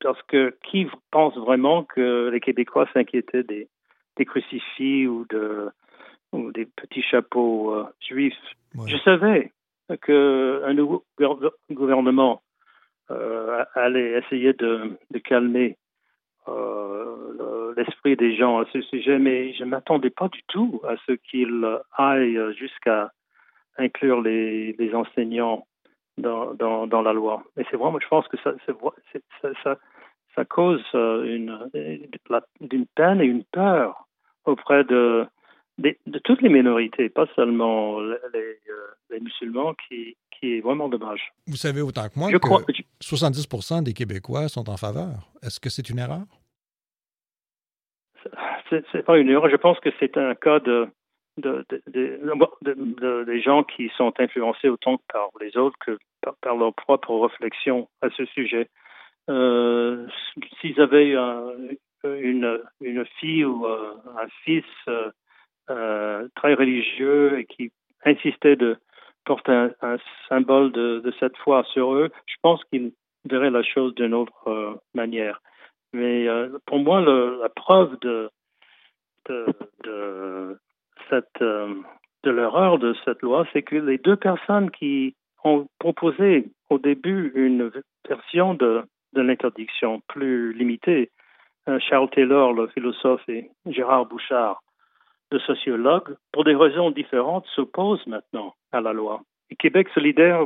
Parce 0.00 0.22
que 0.28 0.56
qui 0.64 0.86
pense 1.10 1.36
vraiment 1.36 1.82
que 1.84 2.28
les 2.28 2.40
Québécois 2.40 2.88
s'inquiétaient 2.92 3.42
des, 3.42 3.68
des 4.16 4.24
crucifix 4.24 5.08
ou, 5.08 5.26
de, 5.28 5.70
ou 6.32 6.52
des 6.52 6.66
petits 6.66 7.02
chapeaux 7.02 7.74
euh, 7.74 7.84
juifs? 8.00 8.34
Je 8.86 8.96
savais 8.98 9.52
qu'un 10.02 10.74
nouveau 10.74 11.04
gouvernement 11.70 12.42
allait 13.74 14.18
essayer 14.18 14.52
de, 14.52 14.98
de 15.10 15.18
calmer 15.18 15.76
l'esprit 17.76 18.16
des 18.16 18.34
gens 18.36 18.58
à 18.58 18.64
ce 18.72 18.80
sujet, 18.82 19.18
mais 19.18 19.52
je 19.54 19.64
ne 19.64 19.70
m'attendais 19.70 20.10
pas 20.10 20.28
du 20.28 20.42
tout 20.48 20.80
à 20.88 20.96
ce 21.06 21.12
qu'il 21.12 21.64
aille 21.96 22.38
jusqu'à 22.56 23.10
inclure 23.78 24.20
les, 24.20 24.72
les 24.78 24.94
enseignants 24.94 25.66
dans, 26.18 26.54
dans, 26.54 26.86
dans, 26.86 27.02
la 27.02 27.12
loi. 27.12 27.44
Et 27.58 27.64
c'est 27.70 27.76
vraiment, 27.76 27.98
je 28.00 28.08
pense 28.08 28.26
que 28.28 28.36
ça, 28.42 28.52
ça, 28.66 28.72
ça, 29.62 29.78
ça, 30.34 30.44
cause 30.44 30.82
euh, 30.94 31.24
une, 31.24 31.70
d'une 32.60 32.86
peine 32.86 33.20
et 33.20 33.24
une 33.24 33.44
peur 33.44 34.06
auprès 34.44 34.84
de, 34.84 35.26
de, 35.78 35.96
de, 36.06 36.18
toutes 36.20 36.40
les 36.40 36.48
minorités, 36.48 37.08
pas 37.08 37.26
seulement 37.34 38.00
les, 38.00 38.14
euh, 38.34 38.86
les, 39.10 39.20
musulmans, 39.20 39.74
qui, 39.86 40.16
qui 40.30 40.56
est 40.56 40.60
vraiment 40.60 40.88
dommage. 40.88 41.32
Vous 41.46 41.56
savez 41.56 41.82
autant 41.82 42.08
que 42.08 42.18
moi 42.18 42.30
je 42.30 42.36
que 42.36 42.46
crois, 42.46 42.62
70 43.00 43.82
des 43.82 43.92
Québécois 43.92 44.48
sont 44.48 44.70
en 44.70 44.76
faveur. 44.76 45.30
Est-ce 45.42 45.60
que 45.60 45.68
c'est 45.68 45.88
une 45.90 45.98
erreur? 45.98 46.24
C'est 48.70 49.04
pas 49.04 49.18
une 49.18 49.30
erreur. 49.30 49.48
Je 49.50 49.56
pense 49.56 49.78
que 49.80 49.90
c'est 49.98 50.16
un 50.16 50.34
cas 50.34 50.60
de, 50.60 50.88
de, 51.38 51.64
de, 51.86 53.24
des 53.24 53.40
gens 53.40 53.62
qui 53.62 53.90
sont 53.96 54.12
influencés 54.18 54.68
autant 54.68 54.98
par 55.12 55.28
les 55.40 55.56
autres 55.56 55.78
que 55.78 55.98
par, 56.40 56.56
leur 56.56 56.74
propre 56.74 57.14
réflexion 57.14 57.88
à 58.02 58.10
ce 58.10 58.24
sujet. 58.26 58.68
Euh, 59.28 60.06
S'ils 60.60 60.80
avaient 60.80 61.14
une, 62.04 62.60
une 62.80 63.04
fille 63.18 63.44
ou 63.44 63.66
un 63.66 64.28
fils 64.44 64.64
euh, 64.88 65.10
euh, 65.70 66.28
très 66.36 66.54
religieux 66.54 67.38
et 67.38 67.44
qui 67.44 67.72
insistait 68.04 68.56
de 68.56 68.76
porter 69.24 69.68
un, 69.82 69.96
symbole 70.28 70.70
de, 70.72 71.00
de, 71.00 71.12
cette 71.18 71.36
foi 71.38 71.64
sur 71.64 71.94
eux, 71.94 72.10
je 72.26 72.36
pense 72.42 72.62
qu'ils 72.66 72.92
verraient 73.28 73.50
la 73.50 73.64
chose 73.64 73.94
d'une 73.96 74.14
autre 74.14 74.78
manière. 74.94 75.42
Mais 75.92 76.28
pour 76.66 76.78
moi, 76.78 77.00
le, 77.00 77.40
la 77.40 77.48
preuve 77.48 77.98
de, 78.00 78.30
cette, 81.08 81.42
euh, 81.42 81.74
de 82.24 82.30
l'erreur 82.30 82.78
de 82.78 82.94
cette 83.04 83.22
loi, 83.22 83.46
c'est 83.52 83.62
que 83.62 83.76
les 83.76 83.98
deux 83.98 84.16
personnes 84.16 84.70
qui 84.70 85.14
ont 85.44 85.68
proposé 85.78 86.48
au 86.70 86.78
début 86.78 87.32
une 87.34 87.70
version 88.08 88.54
de, 88.54 88.82
l'interdiction 89.14 90.02
plus 90.08 90.52
limitée, 90.52 91.10
euh, 91.68 91.78
Charles 91.78 92.10
Taylor, 92.10 92.52
le 92.52 92.66
philosophe, 92.68 93.26
et 93.28 93.50
Gérard 93.66 94.06
Bouchard, 94.06 94.62
le 95.30 95.38
sociologue, 95.38 96.16
pour 96.32 96.44
des 96.44 96.54
raisons 96.54 96.90
différentes, 96.90 97.46
s'opposent 97.54 98.06
maintenant 98.06 98.54
à 98.72 98.80
la 98.80 98.92
loi. 98.92 99.22
Québec 99.58 99.88
solidaire, 99.94 100.44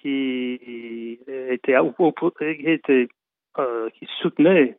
qui 0.00 1.18
était, 1.26 3.08
euh, 3.58 3.88
qui 3.90 4.08
soutenait 4.20 4.76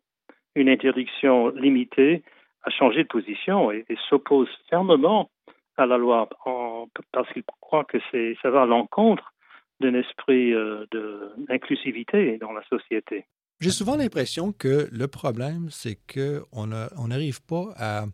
une 0.56 0.70
interdiction 0.70 1.50
limitée, 1.50 2.24
a 2.68 2.70
changé 2.70 3.04
de 3.04 3.08
position 3.08 3.72
et, 3.72 3.86
s'oppose 4.10 4.50
fermement 4.70 5.30
à 5.78 5.86
la 5.86 5.98
loi 5.98 6.28
parce 7.12 7.32
qu'il 7.34 7.44
croit 7.62 7.86
que 7.86 7.98
ça 8.42 8.50
va 8.50 8.64
à 8.64 8.66
l'encontre 8.66 9.34
d'un 9.80 9.94
esprit 9.94 10.54
euh, 10.54 10.86
d'inclusivité 11.48 12.38
dans 12.40 12.52
la 12.52 12.64
société. 12.64 13.26
J'ai 13.60 13.70
souvent 13.72 13.96
l'impression 13.96 14.52
que 14.52 14.88
le 14.92 15.08
problème, 15.08 15.70
c'est 15.72 15.98
qu'on 16.12 16.68
n'arrive 17.08 17.42
pas 17.44 17.74
à, 17.78 18.06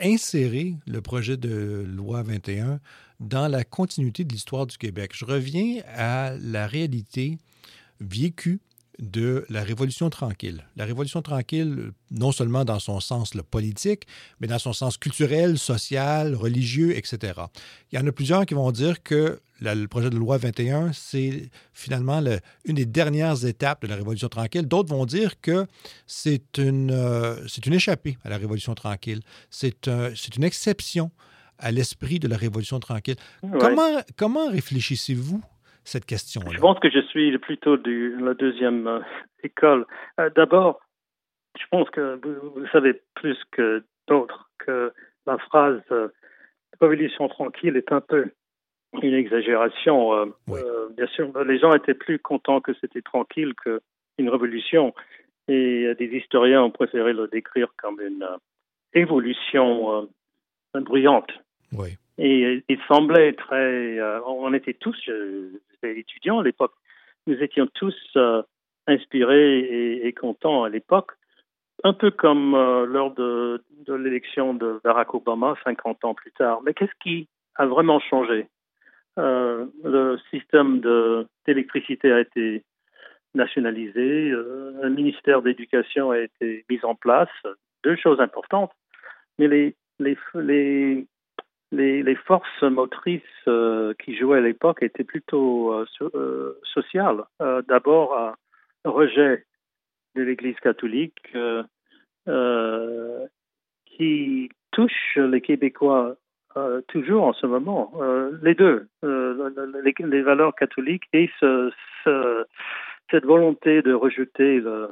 insérer 0.00 0.74
le 0.86 1.00
projet 1.00 1.36
de 1.36 1.84
loi 1.84 2.22
21 2.22 2.78
dans 3.20 3.48
la 3.48 3.64
continuité 3.64 4.24
de 4.24 4.32
l'histoire 4.32 4.66
du 4.66 4.76
Québec. 4.76 5.12
Je 5.14 5.24
reviens 5.24 5.82
à 5.96 6.32
la 6.40 6.66
réalité 6.66 7.38
vécue 8.00 8.60
de 8.98 9.44
la 9.48 9.62
Révolution 9.62 10.10
tranquille. 10.10 10.64
La 10.76 10.84
Révolution 10.84 11.22
tranquille, 11.22 11.92
non 12.10 12.32
seulement 12.32 12.64
dans 12.64 12.78
son 12.78 13.00
sens 13.00 13.34
le 13.34 13.42
politique, 13.42 14.06
mais 14.40 14.46
dans 14.46 14.58
son 14.58 14.72
sens 14.72 14.96
culturel, 14.96 15.58
social, 15.58 16.34
religieux, 16.34 16.96
etc. 16.96 17.40
Il 17.92 17.98
y 17.98 18.02
en 18.02 18.06
a 18.06 18.12
plusieurs 18.12 18.44
qui 18.44 18.54
vont 18.54 18.72
dire 18.72 19.02
que 19.02 19.40
le 19.60 19.86
projet 19.86 20.10
de 20.10 20.16
loi 20.16 20.38
21, 20.38 20.92
c'est 20.92 21.50
finalement 21.72 22.22
une 22.64 22.76
des 22.76 22.86
dernières 22.86 23.44
étapes 23.44 23.82
de 23.82 23.88
la 23.88 23.96
Révolution 23.96 24.28
tranquille. 24.28 24.66
D'autres 24.66 24.90
vont 24.90 25.06
dire 25.06 25.40
que 25.40 25.66
c'est 26.06 26.58
une, 26.58 26.90
euh, 26.90 27.36
c'est 27.48 27.66
une 27.66 27.74
échappée 27.74 28.18
à 28.24 28.30
la 28.30 28.38
Révolution 28.38 28.74
tranquille. 28.74 29.20
C'est 29.50 29.90
c'est 30.14 30.36
une 30.36 30.44
exception 30.44 31.10
à 31.58 31.70
l'esprit 31.72 32.18
de 32.18 32.28
la 32.28 32.36
Révolution 32.36 32.78
tranquille. 32.78 33.16
Comment, 33.58 34.00
comment 34.16 34.48
réfléchissez-vous 34.48 35.42
cette? 35.88 36.04
Je 36.10 36.60
pense 36.60 36.78
que 36.78 36.90
je 36.90 37.00
suis 37.00 37.36
plutôt 37.38 37.76
de 37.76 38.16
la 38.20 38.34
deuxième 38.34 38.86
euh, 38.86 39.00
école. 39.42 39.86
Euh, 40.20 40.30
d'abord, 40.36 40.80
je 41.58 41.64
pense 41.70 41.88
que 41.90 42.20
vous, 42.22 42.66
savez 42.72 43.00
plus 43.14 43.38
que 43.52 43.82
d'autres 44.06 44.50
que 44.58 44.92
la 45.26 45.38
phrase 45.38 45.80
euh, 45.90 46.08
révolution 46.80 47.28
tranquille 47.28 47.76
est 47.76 47.90
un 47.92 48.00
peu 48.00 48.30
une 49.02 49.14
exagération. 49.14 50.32
bien 50.46 51.06
sûr, 51.08 51.44
les 51.44 51.58
gens 51.58 51.74
étaient 51.74 51.94
plus 51.94 52.18
contents 52.18 52.60
que 52.60 52.72
c'était 52.80 53.02
tranquille 53.02 53.54
qu'une 53.54 54.28
révolution. 54.28 54.94
Et 55.48 55.94
des 55.98 56.06
historiens 56.06 56.62
ont 56.62 56.70
préféré 56.70 57.12
le 57.12 57.26
décrire 57.28 57.68
comme 57.76 58.00
une 58.00 58.26
évolution 58.94 60.08
bruyante. 60.74 61.30
Oui. 61.72 61.96
Et 62.18 62.64
il 62.68 62.78
semblait 62.88 63.32
très. 63.32 63.98
on 64.26 64.52
était 64.52 64.74
tous, 64.74 64.96
étudiants 65.82 66.40
à 66.40 66.42
l'époque, 66.42 66.72
nous 67.28 67.40
étions 67.42 67.68
tous 67.74 67.94
euh, 68.16 68.42
inspirés 68.86 69.60
et, 70.02 70.12
contents 70.12 70.64
à 70.64 70.68
l'époque, 70.68 71.12
un 71.84 71.92
peu 71.92 72.10
comme 72.10 72.54
euh, 72.54 72.86
lors 72.86 73.14
de, 73.14 73.62
de 73.86 73.94
l'élection 73.94 74.54
de 74.54 74.80
Barack 74.82 75.14
Obama 75.14 75.54
50 75.64 76.04
ans 76.04 76.14
plus 76.14 76.32
tard. 76.32 76.60
Mais 76.64 76.74
qu'est-ce 76.74 76.98
qui 77.00 77.28
a 77.54 77.66
vraiment 77.66 78.00
changé? 78.00 78.48
Euh, 79.18 79.66
Le 79.84 80.18
système 80.30 80.80
d'électricité 81.46 82.10
a 82.12 82.20
été 82.20 82.64
nationalisé, 83.34 84.32
un 84.82 84.88
ministère 84.88 85.42
d'éducation 85.42 86.10
a 86.10 86.18
été 86.18 86.64
mis 86.70 86.82
en 86.82 86.94
place, 86.94 87.28
deux 87.84 87.94
choses 87.94 88.20
importantes, 88.20 88.72
mais 89.38 89.48
les, 89.48 89.76
les, 90.00 90.16
les 90.34 91.06
les, 91.72 92.02
les, 92.02 92.14
forces 92.14 92.62
motrices 92.62 93.22
euh, 93.46 93.94
qui 94.02 94.16
jouaient 94.16 94.38
à 94.38 94.42
l'époque 94.42 94.82
étaient 94.82 95.04
plutôt 95.04 95.72
euh, 95.72 95.86
euh 96.14 96.58
sociales. 96.64 97.24
Euh, 97.42 97.62
d'abord, 97.68 98.16
un 98.84 98.90
rejet 98.90 99.44
de 100.14 100.22
l'Église 100.22 100.58
catholique 100.60 101.20
qui 103.86 104.48
touche 104.72 105.16
les 105.16 105.40
Québécois 105.40 106.16
toujours 106.88 107.24
en 107.24 107.32
ce 107.32 107.46
moment. 107.46 107.92
les 108.42 108.54
deux, 108.54 108.88
les, 109.02 109.94
les, 109.98 110.22
valeurs 110.22 110.54
catholiques 110.54 111.08
et 111.12 111.30
ce, 111.38 111.70
ce, 112.04 112.44
cette 113.10 113.24
volonté 113.24 113.82
de 113.82 113.92
rejeter 113.92 114.60
le, 114.60 114.88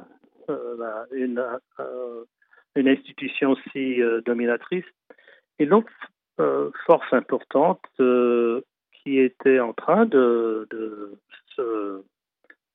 la, 0.47 1.05
une, 1.11 1.43
une 2.75 2.87
institution 2.87 3.55
si 3.71 4.01
dominatrice. 4.25 4.85
Et 5.59 5.65
euh, 5.65 5.81
force 6.85 7.11
importante 7.13 7.81
euh, 7.99 8.61
qui 8.91 9.19
était 9.19 9.59
en 9.59 9.73
train 9.73 10.05
de, 10.05 10.67
se 11.55 12.01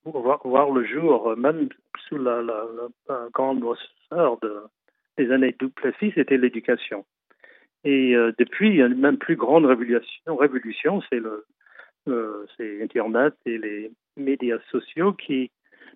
voir, 0.05 0.71
le 0.71 0.85
jour, 0.85 1.37
même 1.37 1.69
sous 2.09 2.19
la, 2.19 2.43
grande 3.33 3.61
grosseur 3.61 4.39
de, 4.43 4.63
des 5.19 5.31
années 5.31 5.55
Duplessis, 5.59 6.13
c'était 6.15 6.39
l'éducation. 6.39 7.05
Et 7.85 8.15
euh, 8.15 8.33
depuis, 8.39 8.81
une 8.81 8.95
même 8.95 9.19
plus 9.19 9.37
grande 9.37 9.67
révolution, 9.67 11.03
c'est 11.11 11.21
le, 11.21 11.45
le 12.07 12.47
Internet 12.83 13.35
et 13.47 13.59
les 13.59 13.93
médias 14.17 14.59
sociaux 14.71 15.13
qui, 15.13 15.51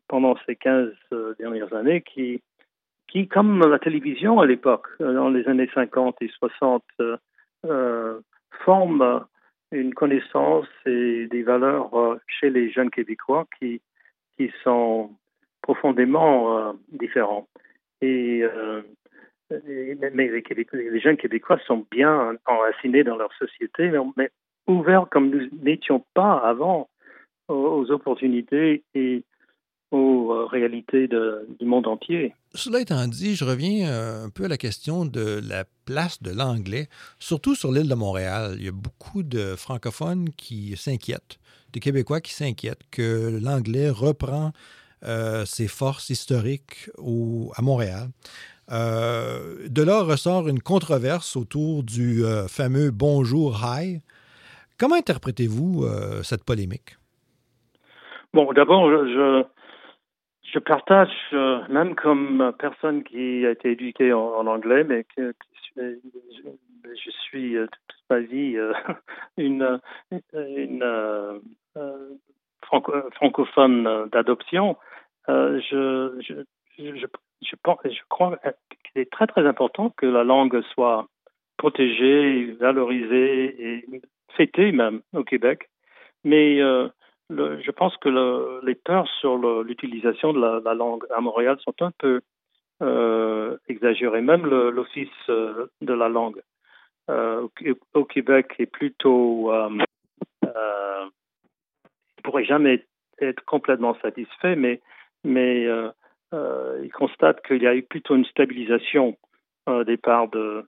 pendant 0.09 0.37
ces 0.47 0.57
15 0.57 0.93
dernières 1.39 1.73
années, 1.75 2.03
qui 2.03 2.43
qui, 3.09 3.29
comme 3.29 3.61
la 3.61 3.79
télévision 3.79 4.41
à 4.41 4.47
l'époque, 4.47 4.89
dans 4.99 5.29
les 5.29 5.47
années 5.47 5.71
50 5.73 6.17
et 6.23 6.29
60, 6.29 6.83
forme 8.65 9.27
une 9.73 9.95
connaissance 9.95 10.67
et 10.87 11.27
des 11.27 11.43
valeurs 11.43 12.19
chez 12.27 12.51
les 12.51 12.71
jeunes 12.71 12.91
Québécois 12.91 13.47
qui, 13.59 13.81
qui 14.37 14.51
sont 14.63 15.11
profondément 15.63 16.75
différents. 16.89 17.49
Et 18.01 18.45
mais 19.51 20.31
les, 20.73 21.01
jeunes 21.01 21.17
Québécois 21.17 21.59
sont 21.67 21.87
bien 21.91 22.37
enracinés 22.47 23.05
dans 23.05 23.17
leur 23.17 23.33
société, 23.35 23.91
mais, 24.17 24.31
ouverts 24.67 25.07
comme 25.11 25.31
nous 25.31 25.49
n'étions 25.63 26.05
pas 26.15 26.39
avant 26.39 26.89
aux, 27.49 27.91
opportunités 27.93 28.83
et 28.95 29.23
aux 29.91 30.33
euh, 30.33 30.47
réalités 30.47 31.09
du 31.09 31.67
monde 31.67 31.87
entier. 31.87 32.35
Cela 32.55 32.81
étant 32.81 33.07
dit, 33.07 33.35
je 33.35 33.45
reviens 33.45 33.89
euh, 33.89 34.27
un 34.27 34.31
peu 34.31 34.45
à 34.45 34.49
la 34.49 34.57
question 34.57 35.05
de 35.05 35.41
la 35.49 35.65
place 35.85 36.23
de 36.23 36.31
l'anglais, 36.31 36.89
surtout 37.19 37.55
sur 37.55 37.73
l'île 37.73 37.89
de 37.89 37.95
Montréal. 37.95 38.57
Il 38.59 38.65
y 38.65 38.69
a 38.69 38.73
beaucoup 38.73 39.23
de 39.23 39.55
francophones 39.57 40.31
qui 40.37 40.77
s'inquiètent, 40.77 41.39
des 41.73 41.81
Québécois 41.81 42.21
qui 42.21 42.33
s'inquiètent 42.33 42.83
que 42.91 43.39
l'anglais 43.43 43.91
reprend 43.91 44.53
euh, 45.05 45.45
ses 45.45 45.69
forces 45.69 46.09
historiques 46.09 46.91
au, 46.97 47.53
à 47.55 47.63
Montréal. 47.63 48.09
Euh, 48.73 49.69
de 49.69 49.83
là 49.83 50.03
ressort 50.03 50.49
une 50.49 50.61
controverse 50.61 51.37
autour 51.37 51.85
du 51.85 52.25
euh, 52.25 52.49
fameux 52.49 52.91
Bonjour 52.91 53.61
Hi. 53.63 54.01
Comment 54.79 54.97
interprétez-vous 54.97 55.87
cette 56.23 56.45
polémique? 56.45 56.99
Bon, 58.35 58.53
d'abord, 58.53 58.91
je, 58.91 59.45
je 60.53 60.59
partage, 60.59 61.11
même 61.69 61.95
comme 61.95 62.53
personne 62.59 63.03
qui 63.03 63.47
a 63.47 63.51
été 63.51 63.73
éduquée 63.73 64.13
en, 64.13 64.47
anglais, 64.47 64.85
mais 64.85 65.05
que, 65.17 65.35
je, 65.77 67.11
suis 67.11 67.55
toute 67.55 68.05
ma 68.09 68.21
vie 68.21 68.57
une, 69.37 69.81
une 70.33 71.41
francophone 72.63 74.09
d'adoption. 74.11 74.77
je, 75.29 76.21
je, 76.21 76.35
je, 76.79 77.57
pense, 77.63 77.79
je 77.85 78.01
crois 78.09 78.39
qu'il 78.85 79.03
est 79.03 79.11
très 79.11 79.27
très 79.27 79.47
important 79.47 79.91
que 79.91 80.07
la 80.07 80.25
langue 80.25 80.63
soit 80.75 81.07
protégée, 81.57 82.53
valorisée 82.61 83.77
et 83.79 84.03
fêtée 84.37 84.73
même 84.73 85.01
au 85.15 85.25
Québec. 85.25 85.69
Mais 86.25 86.61
euh, 86.61 86.89
je 87.31 87.71
pense 87.71 87.97
que 87.97 88.09
le, 88.09 88.61
les 88.65 88.75
peurs 88.75 89.09
sur 89.21 89.37
l'utilisation 89.63 90.33
de 90.33 90.41
la, 90.41 90.61
la, 90.65 90.75
langue 90.75 91.05
à 91.15 91.21
Montréal 91.21 91.59
sont 91.65 91.75
un 91.81 91.91
peu 91.99 92.21
euh, 92.83 93.57
exagérées. 93.69 94.21
Même 94.21 94.47
l'Office 94.47 95.09
euh, 95.29 95.67
de 95.81 95.93
la 95.93 96.09
langue 96.09 96.41
euh, 97.11 97.47
au, 97.95 98.05
Québec 98.05 98.55
est 98.59 98.67
plutôt 98.67 99.53
euh, 99.53 99.71
pourrait 102.23 102.45
jamais 102.45 102.85
être 103.21 103.45
complètement 103.45 103.97
satisfait, 104.03 104.57
mais 104.57 104.81
il 105.25 106.93
constate 106.93 107.45
qu'il 107.47 107.63
y 107.63 107.67
a 107.67 107.75
eu 107.75 107.83
plutôt 107.83 108.17
une 108.17 108.25
stabilisation 108.27 109.17
des 109.87 109.97
parts 109.97 110.29
de, 110.29 110.65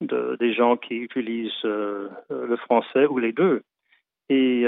de, 0.00 0.36
des 0.40 0.54
gens 0.54 0.76
qui 0.76 0.96
utilisent 0.96 1.62
le 1.62 2.56
français 2.56 3.06
ou 3.06 3.18
les 3.18 3.32
deux. 3.32 3.62
Et, 4.28 4.64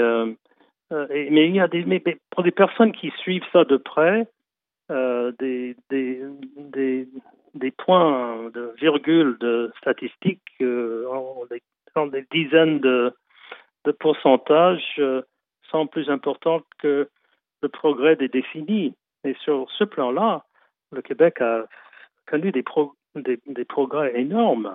mais 1.09 1.47
il 1.47 1.55
y 1.55 1.59
a 1.59 1.67
des, 1.67 1.85
pour 2.31 2.43
des 2.43 2.51
personnes 2.51 2.91
qui 2.91 3.11
suivent 3.17 3.45
ça 3.51 3.63
de 3.63 3.77
près, 3.77 4.27
des, 4.89 5.75
des, 5.89 6.21
des, 6.57 7.07
des, 7.55 7.71
points 7.71 8.49
de 8.53 8.73
virgule 8.79 9.37
de 9.39 9.71
statistiques 9.77 10.41
en, 10.61 12.07
des 12.07 12.25
dizaines 12.31 12.79
de, 12.79 13.13
de 13.85 13.91
pourcentages 13.91 15.01
sont 15.69 15.87
plus 15.87 16.09
importants 16.09 16.61
que 16.79 17.09
le 17.61 17.69
progrès 17.69 18.15
des 18.15 18.27
décennies. 18.27 18.95
Et 19.23 19.35
sur 19.43 19.69
ce 19.71 19.83
plan-là, 19.83 20.43
le 20.91 21.01
Québec 21.01 21.41
a 21.41 21.65
connu 22.27 22.51
des, 22.51 22.63
des, 23.15 23.65
progrès 23.65 24.19
énormes. 24.19 24.71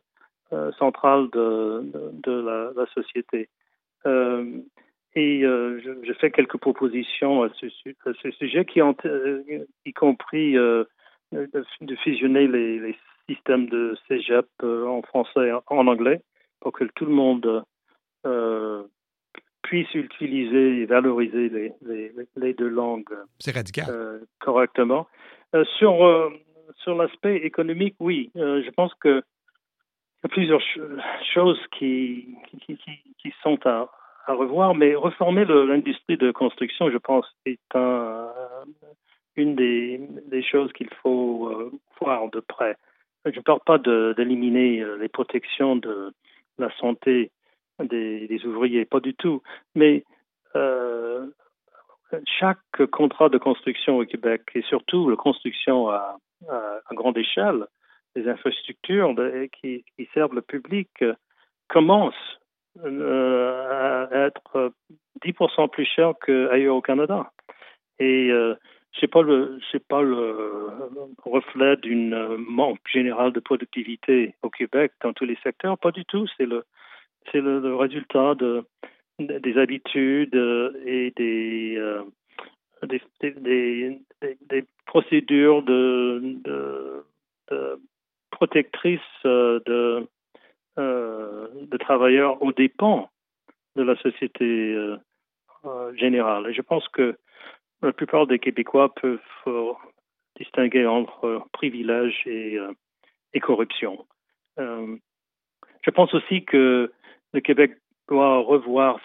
euh, 0.53 0.71
central 0.73 1.29
de, 1.31 1.91
de, 2.23 2.31
la, 2.31 2.71
la, 2.75 2.85
société. 2.93 3.49
Et 5.15 5.41
je, 5.41 5.97
je, 6.03 6.13
fais 6.13 6.31
quelques 6.31 6.57
propositions 6.57 7.43
à 7.43 7.49
ce, 7.59 7.65
à 8.05 8.13
ce 8.21 8.31
sujet, 8.31 8.65
qui 8.65 8.81
ont, 8.81 8.95
y 9.85 9.93
compris 9.93 10.53
de, 10.53 10.87
fusionner 12.03 12.47
les, 12.47 12.79
les, 12.79 12.95
systèmes 13.29 13.67
de 13.67 13.97
cégep 14.07 14.47
en 14.63 15.01
français 15.01 15.49
et 15.49 15.53
en 15.67 15.87
anglais 15.87 16.21
pour 16.61 16.71
que 16.71 16.85
tout 16.95 17.05
le 17.05 17.11
monde 17.11 17.63
euh, 18.25 18.83
puisse 19.63 19.93
utiliser 19.95 20.81
et 20.81 20.85
valoriser 20.85 21.49
les, 21.49 21.73
les, 21.81 22.11
les 22.37 22.53
deux 22.53 22.69
langues 22.69 23.11
euh, 23.89 24.19
correctement. 24.39 25.07
Euh, 25.53 25.65
sur 25.77 26.31
sur 26.83 26.95
l'aspect 26.95 27.37
économique, 27.37 27.95
oui. 27.99 28.31
Euh, 28.35 28.61
je 28.65 28.69
pense 28.71 28.93
que 28.95 29.21
y 30.23 30.25
a 30.25 30.29
plusieurs 30.29 30.61
choses 31.33 31.59
qui, 31.77 32.35
qui, 32.65 32.77
qui, 32.77 32.99
qui 33.17 33.33
sont 33.43 33.59
à, 33.65 33.89
à, 34.27 34.33
revoir, 34.33 34.75
mais 34.75 34.95
reformer 34.95 35.45
l'industrie 35.45 36.17
de 36.17 36.31
construction, 36.31 36.89
je 36.91 36.97
pense, 36.97 37.25
est 37.45 37.59
un, 37.75 38.29
une 39.35 39.55
des, 39.55 39.99
des 40.27 40.43
choses 40.43 40.71
qu'il 40.73 40.89
faut 41.01 41.49
euh, 41.49 41.71
voir 41.99 42.29
de 42.29 42.39
près. 42.39 42.75
Je 43.25 43.37
ne 43.37 43.41
parle 43.41 43.59
pas 43.65 43.77
d'éliminer 43.77 44.81
euh, 44.81 44.97
les 44.97 45.09
protections 45.09 45.75
de 45.75 46.13
la 46.57 46.69
santé 46.77 47.31
des, 47.79 48.27
des, 48.27 48.45
ouvriers, 48.45 48.85
pas 48.85 48.99
du 48.99 49.13
tout, 49.13 49.41
mais 49.75 50.03
euh, 50.55 51.27
chaque 52.25 52.85
contrat 52.91 53.29
de 53.29 53.37
construction 53.37 53.99
au 53.99 54.05
Québec 54.05 54.41
et 54.55 54.63
surtout 54.63 55.09
la 55.09 55.15
construction 55.15 55.89
à, 55.89 56.17
grande 56.91 57.17
échelle, 57.17 57.65
les 58.15 58.27
infrastructures 58.27 59.13
qui, 59.59 59.83
qui, 59.95 60.09
servent 60.13 60.35
le 60.35 60.41
public 60.41 60.89
commencent 61.67 62.15
euh, 62.15 62.46
à 62.83 64.07
être 64.11 64.71
10% 65.23 65.69
plus 65.69 65.85
cher 65.85 66.13
qu'ailleurs 66.23 66.75
au 66.75 66.81
Canada. 66.81 67.31
Et 67.99 68.29
euh, 68.31 68.55
c'est 68.99 69.07
pas 69.07 69.21
le 69.21 69.59
c'est 69.71 69.85
pas 69.85 70.01
le 70.01 70.69
reflet 71.23 71.77
d'une 71.77 72.37
manque 72.37 72.79
général 72.87 73.31
de 73.31 73.39
productivité 73.39 74.35
au 74.41 74.49
Québec 74.49 74.91
dans 75.01 75.13
tous 75.13 75.25
les 75.25 75.37
secteurs, 75.43 75.77
pas 75.77 75.91
du 75.91 76.05
tout. 76.05 76.27
C'est 76.37 76.45
le 76.45 76.63
c'est 77.31 77.41
le, 77.41 77.75
résultat 77.75 78.35
de 78.35 78.63
des 79.19 79.57
habitudes 79.57 80.35
et 80.85 81.11
des, 81.17 81.81
des, 82.83 84.65
procédures 84.85 85.63
de, 85.63 86.21
de, 86.43 87.03
protectrices 88.29 89.01
de, 89.25 90.07
de 90.77 91.77
travailleurs 91.77 92.41
aux 92.41 92.51
dépens 92.51 93.09
de 93.75 93.83
la 93.83 93.95
société 93.97 94.75
générale. 95.95 96.47
Et 96.49 96.53
je 96.53 96.61
pense 96.61 96.87
que 96.89 97.17
la 97.81 97.93
plupart 97.93 98.27
des 98.27 98.39
Québécois 98.39 98.93
peuvent 98.95 99.75
distinguer 100.35 100.85
entre 100.85 101.43
privilèges 101.51 102.21
et, 102.25 102.59
corruption. 103.41 104.05
je 104.57 105.91
pense 105.91 106.13
aussi 106.13 106.43
que 106.43 106.91
le 107.33 107.39
Québec 107.39 107.77
doit 108.07 108.39
revoir 108.39 108.99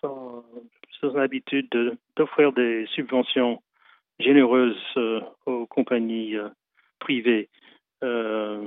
son, 0.00 0.44
habitude 1.16 1.68
d'offrir 2.16 2.52
des 2.52 2.86
subventions 2.94 3.60
généreuses 4.20 4.76
euh, 4.96 5.20
aux 5.46 5.66
compagnies 5.66 6.36
euh, 6.36 6.48
privées. 7.00 7.48
Euh, 8.02 8.66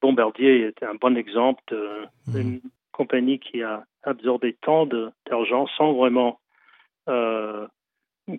Bombardier 0.00 0.66
était 0.66 0.86
un 0.86 0.94
bon 0.94 1.16
exemple 1.16 1.62
d'une 2.26 2.56
mmh. 2.56 2.60
compagnie 2.92 3.38
qui 3.38 3.62
a 3.62 3.84
absorbé 4.02 4.56
tant 4.60 4.86
d'argent 4.86 5.66
sans 5.76 5.94
vraiment 5.94 6.38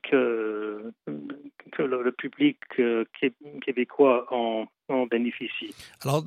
que, 0.03 0.91
que 1.71 1.81
le, 1.81 2.11
public 2.11 2.57
québécois 3.65 4.27
en, 4.31 4.67
en 4.89 5.05
bénéficie. 5.07 5.73
Alors, 6.01 6.23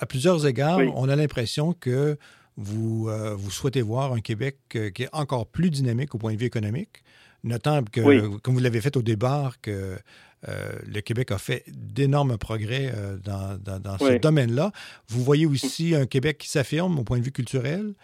à 0.00 0.06
plusieurs 0.06 0.46
égards, 0.46 0.80
on 0.96 1.08
a 1.08 1.14
l'impression 1.14 1.72
que 1.72 2.16
vous, 2.58 3.08
euh, 3.08 3.34
vous 3.36 3.50
souhaitez 3.50 3.82
voir 3.82 4.12
un 4.12 4.20
Québec 4.20 4.58
euh, 4.74 4.90
qui 4.90 5.04
est 5.04 5.08
encore 5.12 5.46
plus 5.46 5.70
dynamique 5.70 6.14
au 6.14 6.18
point 6.18 6.32
de 6.34 6.38
vue 6.38 6.46
économique, 6.46 7.04
notant 7.44 7.84
que, 7.84 8.36
comme 8.38 8.54
vous 8.54 8.60
l'avez 8.60 8.80
fait 8.80 8.96
au 8.96 9.02
départ, 9.02 9.60
que 9.60 9.96
euh, 10.46 10.52
le 10.86 11.00
Québec 11.00 11.32
a 11.32 11.38
fait 11.38 11.64
d'énormes 11.68 12.38
progrès 12.38 12.92
dans, 13.24 13.58
dans, 13.58 13.98
ce 13.98 14.18
domaine-là. 14.18 14.70
Vous 15.08 15.22
voyez 15.22 15.46
aussi 15.46 15.94
un 15.94 16.06
Québec 16.06 16.38
qui 16.38 16.48
s'affirme 16.48 16.98
au 16.98 17.04
point 17.04 17.18
de 17.18 17.24
vue 17.24 17.32
culturel. 17.32 17.94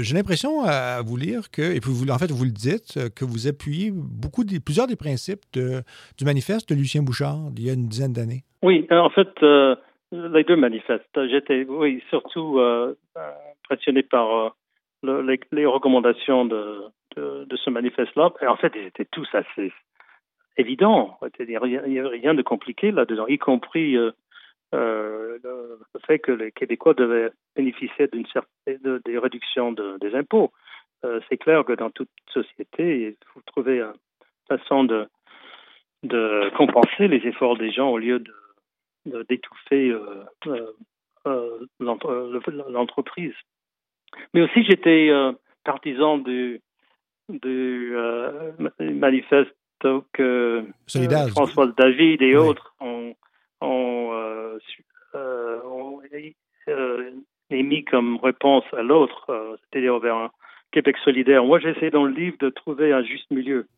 J'ai 0.00 0.14
l'impression 0.14 0.62
à 0.64 1.00
vous 1.02 1.16
lire 1.16 1.50
que, 1.50 1.62
et 1.62 1.80
puis 1.80 1.90
vous, 1.90 2.08
en 2.10 2.18
fait, 2.18 2.30
vous 2.30 2.44
le 2.44 2.50
dites, 2.50 3.12
que 3.14 3.24
vous 3.24 3.48
appuyez 3.48 3.90
beaucoup 3.92 4.44
des, 4.44 4.60
plusieurs 4.60 4.86
des 4.86 4.96
principes 4.96 5.42
de, 5.52 5.82
du 6.18 6.24
manifeste 6.24 6.68
de 6.68 6.74
Lucien 6.74 7.02
Bouchard 7.02 7.50
d'il 7.50 7.66
y 7.66 7.70
a 7.70 7.72
une 7.72 7.88
dizaine 7.88 8.12
d'années. 8.12 8.44
Oui, 8.62 8.86
en 8.90 9.10
fait, 9.10 9.28
les 10.12 10.44
deux 10.44 10.56
manifestes. 10.56 11.18
J'étais, 11.28 11.64
oui, 11.68 12.02
surtout 12.10 12.58
euh, 12.58 12.94
impressionné 13.64 14.02
par 14.02 14.52
euh, 15.04 15.36
les, 15.50 15.66
recommandations 15.66 16.44
de, 16.44 16.82
de, 17.16 17.56
ce 17.56 17.70
manifeste-là. 17.70 18.30
En 18.46 18.56
fait, 18.56 18.72
ils 18.76 18.86
étaient 18.86 19.08
tous 19.10 19.28
assez 19.32 19.72
évidents. 20.56 21.18
Il 21.38 21.46
n'y 21.46 22.00
a 22.00 22.08
rien 22.08 22.34
de 22.34 22.42
compliqué 22.42 22.90
là-dedans, 22.90 23.26
y 23.26 23.38
compris 23.38 23.96
euh, 23.96 24.12
le, 24.72 25.78
fait 26.06 26.18
que 26.18 26.32
les 26.32 26.52
Québécois 26.52 26.94
devaient 26.94 27.30
bénéficier 27.56 28.08
d'une 28.08 28.26
certaine 28.26 29.00
des 29.04 29.18
réductions 29.18 29.72
des 29.72 30.14
impôts. 30.14 30.52
C'est 31.28 31.36
clair 31.36 31.64
que 31.64 31.72
dans 31.72 31.90
toute 31.90 32.10
société, 32.32 33.08
il 33.08 33.16
faut 33.34 33.40
trouver 33.46 33.80
une 33.80 33.92
façon 34.48 34.84
de, 34.84 35.08
de 36.04 36.50
compenser 36.56 37.08
les 37.08 37.26
efforts 37.26 37.56
des 37.56 37.72
gens 37.72 37.90
au 37.90 37.98
lieu 37.98 38.20
de 38.20 38.32
d'étouffer 39.06 39.90
euh, 39.90 40.24
euh, 40.46 40.72
euh, 41.26 41.66
l'entreprise. 41.80 43.34
Mais 44.34 44.42
aussi, 44.42 44.64
j'étais 44.64 45.10
partisan 45.64 46.18
du, 46.18 46.60
du 47.28 47.94
manifeste 48.80 49.54
que 50.12 50.64
François 51.30 51.66
David 51.76 52.22
et 52.22 52.36
autres 52.36 52.74
ont, 52.80 53.14
ont, 53.60 54.12
émis 57.50 57.84
comme 57.84 58.16
réponse 58.16 58.64
à 58.72 58.82
l'autre, 58.82 59.58
c'est-à-dire 59.60 59.98
vers 59.98 60.16
un 60.16 60.30
Québec 60.72 60.96
solidaire. 61.04 61.44
Moi, 61.44 61.60
j'essaie 61.60 61.90
dans 61.90 62.04
le 62.04 62.14
livre 62.14 62.36
de 62.40 62.48
trouver 62.48 62.92
un 62.92 63.04
juste 63.04 63.30
milieu 63.30 63.68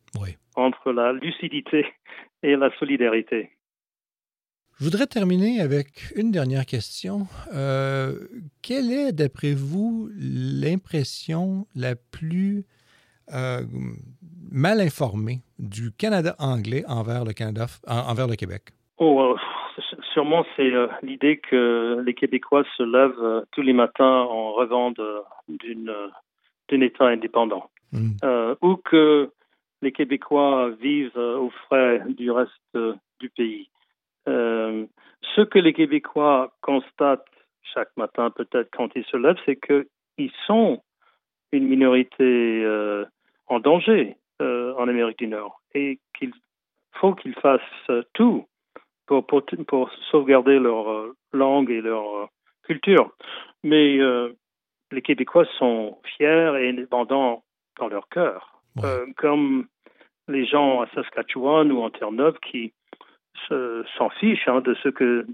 entre 0.55 0.91
la 0.91 1.11
lucidité 1.11 1.85
et 2.41 2.55
la 2.55 2.69
solidarité. 2.79 3.51
Je 4.79 4.83
voudrais 4.83 5.07
terminer 5.07 5.61
avec 5.61 6.11
une 6.15 6.31
dernière 6.31 6.65
question. 6.65 7.27
Euh, 7.53 8.27
quelle 8.61 8.91
est, 8.91 9.13
d'après 9.13 9.53
vous, 9.53 10.09
l'impression 10.17 11.65
la 11.75 11.95
plus 11.95 12.65
euh, 13.33 13.61
mal 14.51 14.81
informée 14.81 15.39
du 15.59 15.91
Canada 15.91 16.35
anglais 16.39 16.83
envers 16.87 17.25
le 17.25 17.33
Canada, 17.33 17.65
envers 17.87 18.27
le 18.27 18.35
Québec? 18.35 18.63
Oh, 18.97 19.21
euh, 19.21 19.81
sûrement, 20.13 20.45
c'est 20.55 20.71
l'idée 21.03 21.37
que 21.37 22.01
les 22.05 22.13
Québécois 22.13 22.63
se 22.77 22.83
lèvent 22.83 23.45
tous 23.51 23.61
les 23.61 23.73
matins 23.73 24.21
en 24.29 24.53
rêvant 24.53 24.91
d'un 24.91 26.81
État 26.81 27.07
indépendant, 27.07 27.69
hmm. 27.91 28.11
ou 28.61 28.77
que 28.77 29.29
les 29.81 29.91
Québécois 29.91 30.71
vivent 30.81 31.17
aux 31.17 31.51
frais 31.67 32.01
du 32.07 32.31
reste 32.31 32.77
du 33.19 33.29
pays. 33.29 33.69
Euh, 34.27 34.85
ce 35.35 35.41
que 35.41 35.59
les 35.59 35.73
Québécois 35.73 36.53
constatent 36.61 37.25
chaque 37.73 37.95
matin, 37.97 38.31
peut-être 38.31 38.69
quand 38.71 38.89
ils 38.95 39.05
se 39.05 39.17
lèvent, 39.17 39.39
c'est 39.45 39.59
qu'ils 39.59 40.31
sont 40.47 40.81
une 41.51 41.67
minorité 41.67 42.63
euh, 42.63 43.05
en 43.47 43.59
danger 43.59 44.17
euh, 44.41 44.73
en 44.77 44.87
Amérique 44.87 45.19
du 45.19 45.27
Nord 45.27 45.61
et 45.73 45.99
qu'il 46.17 46.33
faut 46.93 47.13
qu'ils 47.13 47.35
fassent 47.35 47.91
tout 48.13 48.45
pour, 49.05 49.25
pour, 49.25 49.43
pour, 49.67 49.91
sauvegarder 50.11 50.59
leur 50.59 51.11
langue 51.33 51.69
et 51.69 51.81
leur 51.81 52.29
culture. 52.63 53.11
Mais 53.63 53.99
les 54.91 55.01
Québécois 55.01 55.45
sont 55.59 55.99
fiers 56.15 56.53
et 56.59 56.69
indépendants 56.69 57.43
dans 57.77 57.87
leur 57.89 58.07
cœur, 58.07 58.61
comme 59.17 59.67
les 60.27 60.45
gens 60.45 60.81
à 60.81 60.87
Saskatchewan 60.95 61.71
ou 61.71 61.81
en 61.81 61.89
Terre-Neuve 61.89 62.37
qui 62.39 62.73
s'en 63.49 64.09
fichent 64.19 64.47
hein, 64.47 64.61
de 64.61 64.73
ce 64.75 64.89
que 64.89 65.25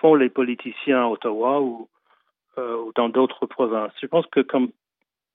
font 0.00 0.14
les 0.14 0.28
politiciens 0.28 1.04
à 1.04 1.06
Ottawa 1.08 1.60
ou, 1.60 1.88
euh, 2.58 2.76
ou 2.76 2.92
dans 2.94 3.08
d'autres 3.08 3.46
provinces. 3.46 3.92
Je 4.00 4.06
pense 4.06 4.26
que 4.26 4.40
comme 4.40 4.70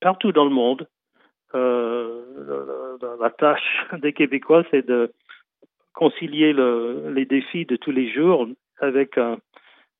partout 0.01 0.31
dans 0.31 0.45
le 0.45 0.51
monde, 0.51 0.87
euh, 1.55 2.97
la, 3.19 3.29
tâche 3.29 3.86
des 4.01 4.13
Québécois, 4.13 4.63
c'est 4.71 4.86
de 4.86 5.12
concilier 5.93 6.53
le, 6.53 7.12
les 7.13 7.25
défis 7.25 7.65
de 7.65 7.75
tous 7.75 7.91
les 7.91 8.12
jours 8.12 8.47
avec 8.79 9.17
un, 9.17 9.38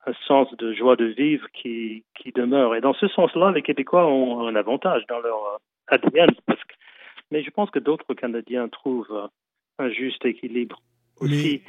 un, 0.05 0.13
sens 0.27 0.47
de 0.57 0.73
joie 0.73 0.95
de 0.95 1.05
vivre 1.05 1.47
qui, 1.53 2.03
qui 2.15 2.31
demeure. 2.31 2.75
Et 2.75 2.81
dans 2.81 2.93
ce 2.93 3.07
sens-là, 3.07 3.51
les 3.51 3.63
Québécois 3.63 4.05
ont 4.05 4.47
un 4.47 4.55
avantage 4.55 5.05
dans 5.07 5.19
leur 5.19 5.60
ADN. 5.88 6.29
Parce 6.45 6.63
que, 6.63 6.73
mais 7.31 7.43
je 7.43 7.49
pense 7.49 7.71
que 7.71 7.79
d'autres 7.79 8.13
Canadiens 8.13 8.67
trouvent 8.69 9.29
un 9.79 9.89
juste 9.89 10.25
équilibre 10.25 10.79
aussi. 11.19 11.62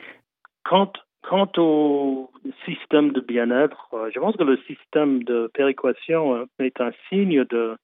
Quant, 0.65 0.93
quant 1.23 1.51
au 1.57 2.31
système 2.65 3.13
de 3.13 3.21
bien-être, 3.21 3.89
euh, 3.95 4.11
je 4.15 4.21
pense 4.21 4.37
que 4.37 4.45
le 4.45 4.59
système 4.67 5.23
de 5.25 5.51
péréquation 5.53 6.35
euh, 6.35 6.45
est 6.59 6.81
un 6.81 6.91
signe 7.09 7.45
de, 7.45 7.77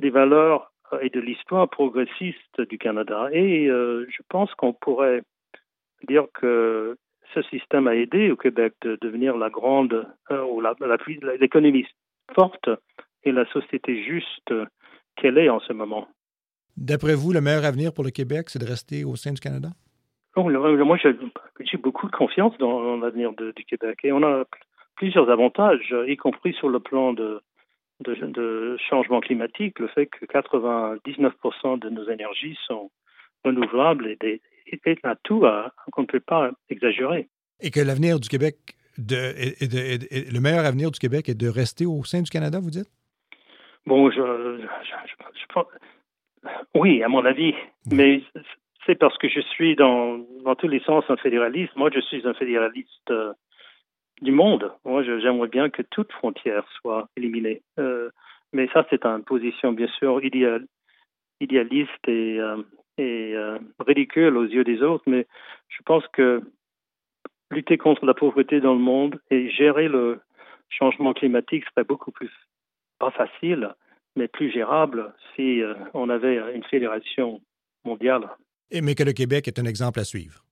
des 0.00 0.10
valeurs 0.10 0.62
euh, 0.62 0.79
et 1.02 1.10
de 1.10 1.20
l'histoire 1.20 1.68
progressiste 1.68 2.60
du 2.68 2.78
Canada. 2.78 3.28
Et 3.32 3.66
je 3.66 4.22
pense 4.28 4.52
qu'on 4.54 4.72
pourrait 4.72 5.22
dire 6.08 6.26
que 6.34 6.96
ce 7.34 7.42
système 7.42 7.86
a 7.86 7.94
aidé 7.94 8.30
au 8.30 8.36
Québec 8.36 8.74
de 8.82 8.98
devenir 9.00 9.36
la 9.36 9.50
grande, 9.50 10.06
ou 10.30 10.62
l'économie 11.40 11.86
forte 12.34 12.70
et 13.24 13.32
la 13.32 13.46
société 13.52 14.02
juste 14.04 14.52
qu'elle 15.16 15.38
est 15.38 15.48
en 15.48 15.60
ce 15.60 15.72
moment. 15.72 16.08
D'après 16.76 17.14
vous, 17.14 17.32
le 17.32 17.40
meilleur 17.40 17.64
avenir 17.64 17.92
pour 17.92 18.04
le 18.04 18.10
Québec, 18.10 18.48
c'est 18.48 18.58
de 18.58 18.64
rester 18.66 19.04
au 19.04 19.16
sein 19.16 19.32
du 19.32 19.40
Canada? 19.40 19.68
moi, 20.36 20.96
j'ai 20.96 21.76
beaucoup 21.76 22.06
de 22.06 22.16
confiance 22.16 22.56
dans 22.58 22.96
l'avenir 22.96 23.32
du 23.32 23.64
Québec 23.64 23.98
et 24.04 24.12
on 24.12 24.22
a 24.22 24.44
plusieurs 24.96 25.30
avantages, 25.30 25.94
y 26.06 26.16
compris 26.16 26.52
sur 26.54 26.68
le 26.68 26.80
plan 26.80 27.12
de, 27.12 27.40
de, 28.00 28.76
changement 28.88 29.20
climatique, 29.20 29.78
le 29.78 29.88
fait 29.88 30.06
que 30.06 30.24
99% 30.26 31.78
de 31.78 31.88
nos 31.90 32.08
énergies 32.08 32.58
sont 32.66 32.90
renouvelables 33.44 34.16
des, 34.20 34.40
et 34.66 34.98
un 35.04 35.16
tout 35.22 35.44
qu'on 35.92 36.02
ne 36.02 36.06
peut 36.06 36.20
pas 36.20 36.50
exagérer. 36.68 37.28
Et 37.60 37.70
que 37.70 37.80
l'avenir 37.80 38.20
du 38.20 38.28
Québec, 38.28 38.56
de, 38.98 39.34
le 40.32 40.40
meilleur 40.40 40.64
avenir 40.64 40.90
du 40.90 40.98
Québec 40.98 41.28
est 41.28 41.34
de 41.34 41.48
rester 41.48 41.86
au 41.86 42.04
sein 42.04 42.22
du 42.22 42.30
Canada, 42.30 42.60
vous 42.60 42.70
dites? 42.70 42.90
Bon, 43.86 44.10
je, 44.10 44.20
je, 44.20 45.60
oui, 46.74 47.02
à 47.02 47.08
mon 47.08 47.24
avis, 47.24 47.54
mais 47.90 48.22
c'est 48.86 48.94
parce 48.94 49.16
que 49.18 49.28
je 49.28 49.40
suis 49.40 49.76
dans, 49.76 50.18
dans 50.44 50.54
tous 50.54 50.68
les 50.68 50.80
sens 50.80 51.04
un 51.08 51.16
fédéraliste. 51.16 51.74
Moi, 51.76 51.90
je 51.94 52.00
suis 52.00 52.26
un 52.26 52.34
fédéraliste 52.34 53.10
euh, 53.10 53.32
du 54.22 54.32
monde. 54.32 54.72
Moi, 54.84 55.02
j'aimerais 55.02 55.48
bien 55.48 55.70
que 55.70 55.82
toute 55.82 56.12
frontière 56.12 56.64
soit 56.80 57.08
éliminée. 57.16 57.62
Euh, 57.78 58.10
Mais 58.52 58.68
ça, 58.72 58.86
c'est 58.90 59.04
une 59.04 59.24
position, 59.24 59.72
bien 59.72 59.88
sûr, 59.98 60.22
idéal, 60.24 60.66
idéaliste 61.40 62.08
et, 62.08 62.38
euh, 62.40 62.62
et 62.98 63.32
euh, 63.34 63.58
ridicule 63.78 64.36
aux 64.36 64.44
yeux 64.44 64.64
des 64.64 64.82
autres. 64.82 65.04
Mais 65.06 65.26
je 65.68 65.82
pense 65.84 66.04
que 66.12 66.42
lutter 67.50 67.78
contre 67.78 68.04
la 68.04 68.14
pauvreté 68.14 68.60
dans 68.60 68.74
le 68.74 68.80
monde 68.80 69.20
et 69.30 69.50
gérer 69.50 69.88
le 69.88 70.20
changement 70.68 71.12
climatique 71.12 71.64
serait 71.70 71.84
beaucoup 71.84 72.12
plus, 72.12 72.30
pas 72.98 73.10
facile, 73.10 73.74
mais 74.16 74.28
plus 74.28 74.50
gérable 74.52 75.12
si 75.34 75.62
euh, 75.62 75.74
on 75.94 76.08
avait 76.10 76.54
une 76.54 76.64
fédération 76.64 77.40
mondiale. 77.84 78.28
Et, 78.70 78.82
mais 78.82 78.94
que 78.94 79.02
le 79.02 79.12
Québec 79.12 79.48
est 79.48 79.58
un 79.58 79.64
exemple 79.64 79.98
à 80.00 80.04
suivre. 80.04 80.44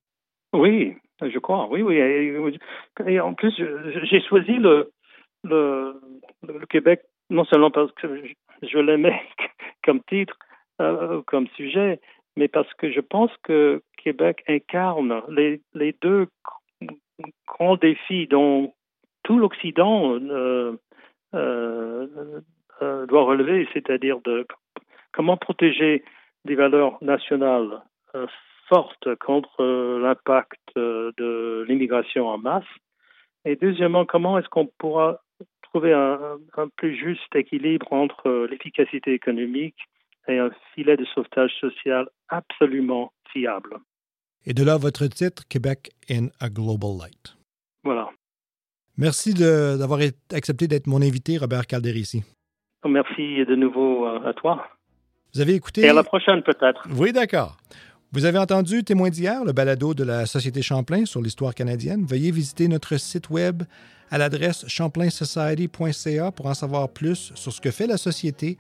Oui, 0.53 0.97
je 1.21 1.39
crois, 1.39 1.69
oui, 1.71 1.83
oui. 1.83 2.59
Et, 3.07 3.21
en 3.21 3.35
plus, 3.35 3.55
j'ai 4.05 4.21
choisi 4.23 4.53
le, 4.53 4.91
le, 5.45 6.01
Québec 6.71 7.03
non 7.31 7.45
seulement 7.45 7.71
parce 7.71 7.93
que 7.93 8.23
je 8.63 8.79
l'aimais 8.79 9.21
comme 9.85 10.03
titre, 10.05 10.37
euh, 10.81 11.23
comme 11.27 11.49
sujet, 11.49 12.01
mais 12.37 12.49
parce 12.49 12.73
que 12.75 12.91
je 12.91 13.01
pense 13.01 13.31
que 13.43 13.83
Québec 13.97 14.43
incarne 14.49 15.23
les, 15.29 15.61
les 15.75 15.95
deux 16.01 16.29
grands 17.47 17.77
défis 17.77 18.27
dont 18.29 18.73
tout 19.25 19.39
l'Occident 19.39 20.15
euh, 20.15 20.79
euh, 21.35 22.07
euh, 22.81 23.07
doit 23.07 23.25
relever, 23.25 23.69
c'est-à-dire 23.73 24.21
de 24.25 24.47
comment 25.13 25.37
protéger 25.37 26.05
des 26.45 26.55
valeurs 26.55 26.97
nationales 27.03 27.83
euh, 28.73 28.75
fortes 28.75 29.15
contre 29.17 29.63
euh, 29.63 30.01
l'impact 30.01 30.61
de 30.77 31.65
l'immigration 31.69 32.29
en 32.29 32.39
masse, 32.39 32.65
et 33.45 33.57
deuxièmement, 33.57 34.05
comment 34.05 34.39
est-ce 34.39 34.49
qu'on 34.49 34.67
pourra 34.79 35.21
trouver 35.63 35.93
un, 35.93 36.39
un, 36.57 36.69
plus 36.77 36.97
juste 36.97 37.35
équilibre 37.35 37.93
entre 37.93 38.47
l'efficacité 38.51 39.13
économique 39.13 39.77
et 40.29 40.39
un 40.39 40.51
filet 40.75 40.97
de 40.97 41.05
sauvetage 41.15 41.53
social 41.61 42.09
absolument 42.29 43.13
fiable? 43.33 43.79
Et 44.47 44.55
de 44.55 44.65
là 44.65 44.77
votre 44.77 45.07
titre, 45.07 45.45
Québec 45.49 45.91
in 46.11 46.29
a 46.41 46.49
Global 46.49 46.97
Light. 46.99 47.37
Voilà. 47.85 48.11
Merci 48.97 49.33
d'avoir 49.35 50.01
accepté 50.33 50.67
d'être 50.67 50.89
mon 50.89 51.01
invité, 51.03 51.39
Robert 51.39 51.67
Calderici. 51.67 52.25
Merci 52.85 53.45
de 53.45 53.55
nouveau 53.55 54.07
euh, 54.07 54.29
à 54.29 54.33
toi. 54.33 54.67
Vous 55.35 55.41
avez 55.41 55.55
écouté. 55.55 55.83
Et 55.83 55.89
à 55.89 55.93
la 55.93 56.03
prochaine, 56.03 56.43
peut-être. 56.43 56.87
Oui, 56.97 57.13
d'accord. 57.13 57.57
Vous 58.11 58.25
avez 58.25 58.39
entendu 58.39 58.85
Témoin 58.85 59.11
d'hier, 59.11 59.45
le 59.45 59.53
balado 59.53 59.93
de 59.93 60.03
la 60.03 60.25
Société 60.25 60.63
Champlain 60.63 61.05
sur 61.05 61.21
l'histoire 61.21 61.55
canadienne. 61.55 62.07
Veuillez 62.07 62.31
visiter 62.31 62.67
notre 62.67 62.97
site 62.97 63.29
web 63.29 63.65
à 64.11 64.17
l'adresse 64.17 64.65
champlainsociety.ca 64.67 66.33
pour 66.33 66.47
en 66.47 66.55
savoir 66.55 66.89
plus 66.89 67.33
sur 67.35 67.53
ce 67.53 67.61
que 67.61 67.71
fait 67.71 67.87
la 67.87 67.99
Société, 67.99 68.57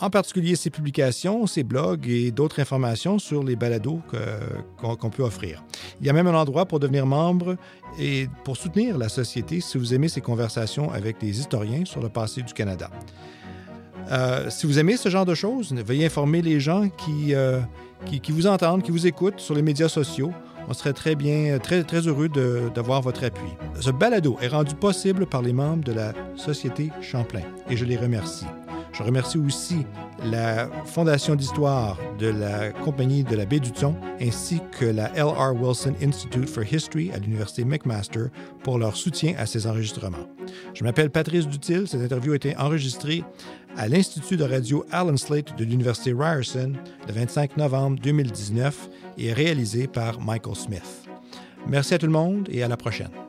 en 0.00 0.10
particulier 0.10 0.54
ses 0.54 0.68
publications, 0.68 1.46
ses 1.46 1.62
blogs 1.62 2.06
et 2.08 2.30
d'autres 2.30 2.60
informations 2.60 3.18
sur 3.18 3.42
les 3.42 3.56
balados 3.56 4.02
qu'on 4.76 4.96
qu 4.96 5.08
peut 5.16 5.22
offrir. 5.22 5.64
Il 6.02 6.06
y 6.06 6.10
a 6.10 6.12
même 6.12 6.26
un 6.26 6.34
endroit 6.34 6.66
pour 6.66 6.78
devenir 6.78 7.06
membre 7.06 7.56
et 7.98 8.28
pour 8.44 8.58
soutenir 8.58 8.98
la 8.98 9.08
Société 9.08 9.62
si 9.62 9.78
vous 9.78 9.94
aimez 9.94 10.10
ces 10.10 10.20
conversations 10.20 10.92
avec 10.92 11.18
des 11.18 11.40
historiens 11.40 11.86
sur 11.86 12.02
le 12.02 12.10
passé 12.10 12.42
du 12.42 12.52
Canada. 12.52 12.90
Euh, 14.10 14.48
si 14.50 14.66
vous 14.66 14.78
aimez 14.78 14.96
ce 14.96 15.08
genre 15.08 15.26
de 15.26 15.34
choses, 15.34 15.72
veuillez 15.72 16.06
informer 16.06 16.42
les 16.42 16.60
gens 16.60 16.88
qui, 16.88 17.34
euh, 17.34 17.60
qui, 18.06 18.20
qui, 18.20 18.32
vous 18.32 18.46
entendent, 18.46 18.82
qui 18.82 18.90
vous 18.90 19.06
écoutent 19.06 19.40
sur 19.40 19.54
les 19.54 19.62
médias 19.62 19.88
sociaux. 19.88 20.32
On 20.68 20.74
serait 20.74 20.92
très 20.92 21.14
bien, 21.14 21.58
très, 21.58 21.82
très 21.82 22.06
heureux 22.06 22.28
d'avoir 22.28 23.00
votre 23.00 23.24
appui. 23.24 23.50
Ce 23.80 23.90
balado 23.90 24.36
est 24.42 24.48
rendu 24.48 24.74
possible 24.74 25.26
par 25.26 25.40
les 25.40 25.54
membres 25.54 25.84
de 25.84 25.92
la 25.92 26.12
Société 26.36 26.90
Champlain 27.00 27.42
et 27.70 27.76
je 27.76 27.86
les 27.86 27.96
remercie. 27.96 28.44
Je 28.92 29.02
remercie 29.02 29.38
aussi 29.38 29.86
la 30.24 30.68
Fondation 30.84 31.36
d'histoire 31.36 31.96
de 32.18 32.26
la 32.26 32.72
Compagnie 32.72 33.22
de 33.22 33.36
la 33.36 33.46
baie 33.46 33.60
du 33.60 33.70
Thon 33.70 33.94
ainsi 34.20 34.60
que 34.78 34.84
la 34.84 35.14
L.R. 35.16 35.54
Wilson 35.54 35.94
Institute 36.02 36.48
for 36.48 36.64
History 36.64 37.12
à 37.12 37.18
l'Université 37.18 37.64
McMaster 37.64 38.26
pour 38.62 38.78
leur 38.78 38.96
soutien 38.96 39.34
à 39.38 39.46
ces 39.46 39.66
enregistrements. 39.66 40.26
Je 40.74 40.84
m'appelle 40.84 41.10
Patrice 41.10 41.46
Dutil. 41.46 41.86
Cette 41.86 42.02
interview 42.02 42.32
a 42.32 42.36
été 42.36 42.56
enregistrée 42.56 43.22
à 43.78 43.86
l'Institut 43.86 44.36
de 44.36 44.42
radio 44.42 44.84
Allen 44.90 45.16
Slate 45.16 45.56
de 45.56 45.64
l'Université 45.64 46.12
Ryerson 46.12 46.72
le 47.06 47.12
25 47.12 47.56
novembre 47.56 48.00
2019 48.02 48.90
et 49.16 49.32
réalisée 49.32 49.86
par 49.86 50.20
Michael 50.20 50.56
Smith. 50.56 51.06
Merci 51.68 51.94
à 51.94 51.98
tout 51.98 52.06
le 52.06 52.12
monde 52.12 52.48
et 52.50 52.64
à 52.64 52.68
la 52.68 52.76
prochaine. 52.76 53.27